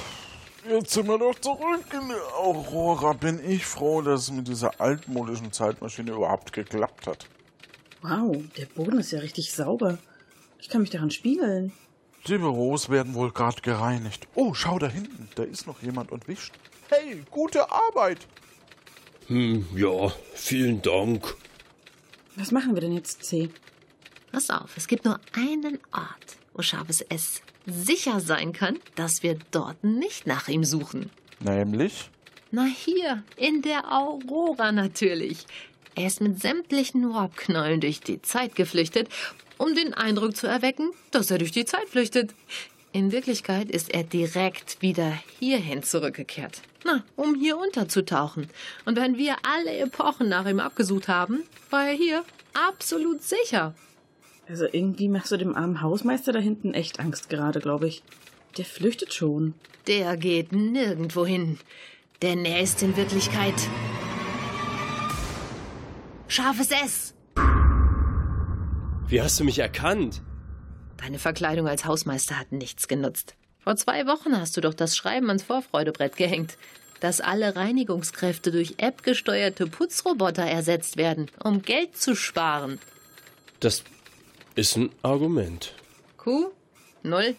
[0.70, 3.12] jetzt sind wir doch zurück in der Aurora.
[3.12, 7.28] Bin ich froh, dass es mit dieser altmodischen Zeitmaschine überhaupt geklappt hat.
[8.02, 9.98] Wow, der Boden ist ja richtig sauber.
[10.60, 11.74] Ich kann mich daran spiegeln.
[12.26, 14.30] Die Büros werden wohl gerade gereinigt.
[14.34, 16.54] Oh, schau da hinten, da ist noch jemand und wischt.
[16.88, 18.28] Hey, gute Arbeit!
[19.28, 21.36] Hm, ja, vielen Dank.
[22.36, 23.50] Was machen wir denn jetzt, C?
[24.32, 29.38] Pass auf, es gibt nur einen Ort, wo scharfes S sicher sein kann, dass wir
[29.52, 31.10] dort nicht nach ihm suchen.
[31.40, 32.10] Nämlich?
[32.52, 35.46] Na hier, in der Aurora natürlich.
[35.96, 39.10] Er ist mit sämtlichen Warpknollen durch die Zeit geflüchtet,
[39.58, 42.34] um den Eindruck zu erwecken, dass er durch die Zeit flüchtet.
[42.94, 46.62] In Wirklichkeit ist er direkt wieder hierhin zurückgekehrt.
[46.84, 48.50] Na, um hier unterzutauchen.
[48.84, 53.74] Und wenn wir alle Epochen nach ihm abgesucht haben, war er hier absolut sicher.
[54.50, 58.04] Also irgendwie machst du dem armen Hausmeister da hinten echt Angst gerade, glaube ich.
[58.58, 59.54] Der flüchtet schon.
[59.88, 61.60] Der geht nirgendwo hin.
[62.22, 63.56] Denn er ist in Wirklichkeit
[66.28, 67.14] scharfes S.
[69.08, 70.22] Wie hast du mich erkannt?
[71.02, 73.36] Deine Verkleidung als Hausmeister hat nichts genutzt.
[73.60, 76.58] Vor zwei Wochen hast du doch das Schreiben ans Vorfreudebrett gehängt,
[77.00, 82.80] dass alle Reinigungskräfte durch App gesteuerte Putzroboter ersetzt werden, um Geld zu sparen.
[83.60, 83.84] Das
[84.54, 85.74] ist ein Argument.
[86.18, 86.52] Q?
[87.02, 87.36] Null?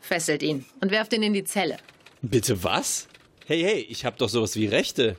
[0.00, 1.76] Fesselt ihn und werft ihn in die Zelle.
[2.22, 3.06] Bitte was?
[3.44, 5.16] Hey, hey, ich hab doch sowas wie Rechte.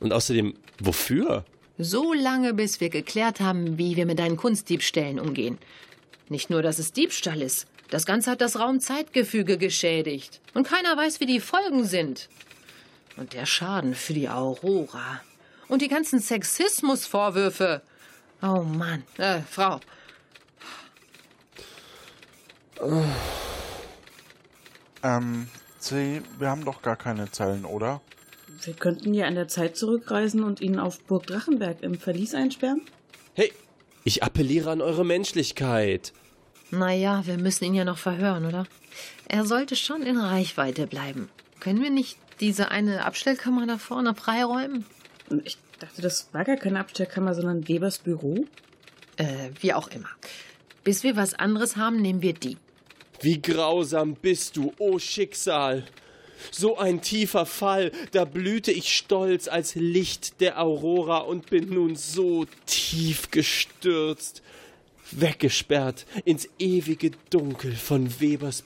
[0.00, 1.46] Und außerdem, wofür?
[1.78, 5.58] So lange, bis wir geklärt haben, wie wir mit deinen Kunstdiebstählen umgehen.
[6.28, 10.40] Nicht nur, dass es Diebstahl ist, das Ganze hat das Raumzeitgefüge geschädigt.
[10.54, 12.28] Und keiner weiß, wie die Folgen sind.
[13.16, 15.20] Und der Schaden für die Aurora.
[15.68, 17.82] Und die ganzen Sexismusvorwürfe.
[18.42, 19.80] Oh Mann, äh, Frau.
[25.02, 25.48] Ähm,
[25.78, 28.00] C, wir haben doch gar keine Zellen, oder?
[28.62, 32.82] Wir könnten ja an der Zeit zurückreisen und ihn auf Burg Drachenberg im Verlies einsperren.
[33.34, 33.52] Hey,
[34.04, 36.12] ich appelliere an eure Menschlichkeit.
[36.70, 38.66] Naja, wir müssen ihn ja noch verhören, oder?
[39.28, 41.30] Er sollte schon in Reichweite bleiben.
[41.60, 44.84] Können wir nicht diese eine Abstellkammer da vorne freiräumen?
[45.44, 48.46] Ich dachte, das war gar keine Abstellkammer, sondern Webers Büro.
[49.16, 50.08] Äh, wie auch immer.
[50.82, 52.58] Bis wir was anderes haben, nehmen wir die.
[53.20, 55.84] Wie grausam bist du, o oh Schicksal!
[56.50, 61.96] So ein tiefer Fall, da blühte ich stolz als Licht der Aurora und bin nun
[61.96, 64.42] so tief gestürzt,
[65.10, 68.62] weggesperrt ins ewige Dunkel von Webers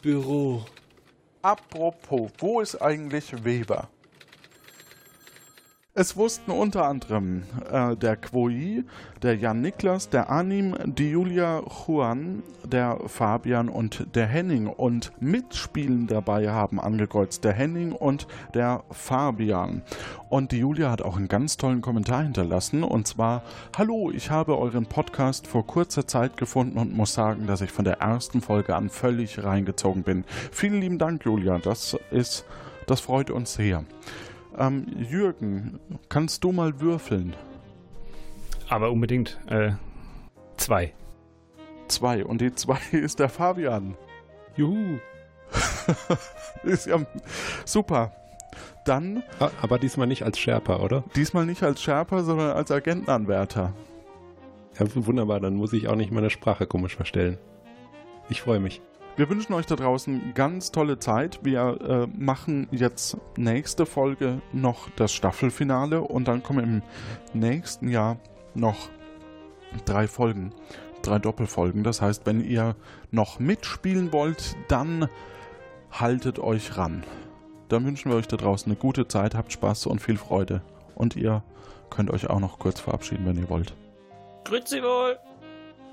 [6.00, 7.42] Es wussten unter anderem
[7.72, 8.84] äh, der Quoi,
[9.20, 14.68] der Jan Niklas, der Anim, die Julia Juan, der Fabian und der Henning.
[14.68, 19.82] Und Mitspielen dabei haben angekreuzt der Henning und der Fabian.
[20.28, 22.84] Und die Julia hat auch einen ganz tollen Kommentar hinterlassen.
[22.84, 23.42] Und zwar,
[23.76, 27.84] hallo, ich habe euren Podcast vor kurzer Zeit gefunden und muss sagen, dass ich von
[27.84, 30.22] der ersten Folge an völlig reingezogen bin.
[30.52, 31.58] Vielen lieben Dank, Julia.
[31.58, 32.44] Das ist,
[32.86, 33.82] das freut uns sehr.
[34.58, 35.78] Ähm, Jürgen,
[36.08, 37.34] kannst du mal würfeln?
[38.68, 39.38] Aber unbedingt.
[39.46, 39.72] Äh,
[40.56, 40.92] zwei.
[41.86, 42.24] Zwei.
[42.24, 43.96] Und die zwei ist der Fabian.
[44.56, 44.98] Juhu.
[46.64, 46.98] ist ja
[47.64, 48.12] super.
[48.84, 49.22] Dann.
[49.62, 51.04] Aber diesmal nicht als Sherpa, oder?
[51.14, 53.72] Diesmal nicht als Sherpa, sondern als Agentenanwärter.
[54.78, 57.38] Ja, wunderbar, dann muss ich auch nicht meine Sprache komisch verstellen.
[58.28, 58.82] Ich freue mich.
[59.18, 61.40] Wir wünschen euch da draußen ganz tolle Zeit.
[61.42, 66.82] Wir äh, machen jetzt nächste Folge noch das Staffelfinale und dann kommen
[67.34, 68.18] im nächsten Jahr
[68.54, 68.76] noch
[69.84, 70.54] drei Folgen,
[71.02, 71.82] drei Doppelfolgen.
[71.82, 72.76] Das heißt, wenn ihr
[73.10, 75.08] noch mitspielen wollt, dann
[75.90, 77.02] haltet euch ran.
[77.68, 80.62] Dann wünschen wir euch da draußen eine gute Zeit, habt Spaß und viel Freude.
[80.94, 81.42] Und ihr
[81.90, 83.74] könnt euch auch noch kurz verabschieden, wenn ihr wollt.
[84.44, 85.18] Grüezi wohl.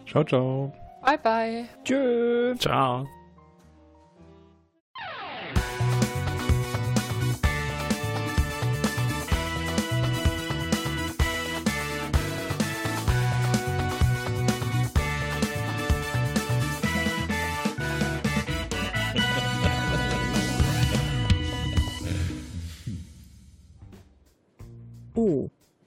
[0.06, 0.72] Ciao, ciao.
[1.02, 1.66] Bye, bye.
[1.84, 2.56] Tschö.
[2.60, 3.08] Ciao.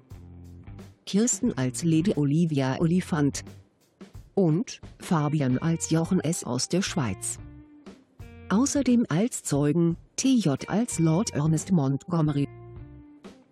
[1.06, 3.42] Kirsten als Lady Olivia Olifant
[4.34, 6.44] und Fabian als Jochen S.
[6.44, 7.38] aus der Schweiz.
[8.50, 12.46] Außerdem als Zeugen TJ als Lord Ernest Montgomery,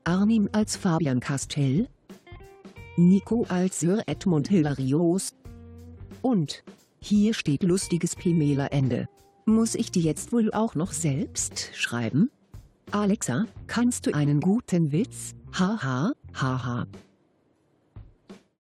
[0.05, 1.89] Arnim als Fabian Castell,
[2.99, 5.33] Nico als Sir Edmund Hilarios
[6.21, 6.63] und
[7.03, 9.09] hier steht lustiges Pimela-Ende.
[9.47, 12.31] Muss ich die jetzt wohl auch noch selbst schreiben?
[12.91, 15.35] Alexa, kannst du einen guten Witz?
[15.59, 16.87] Haha, haha.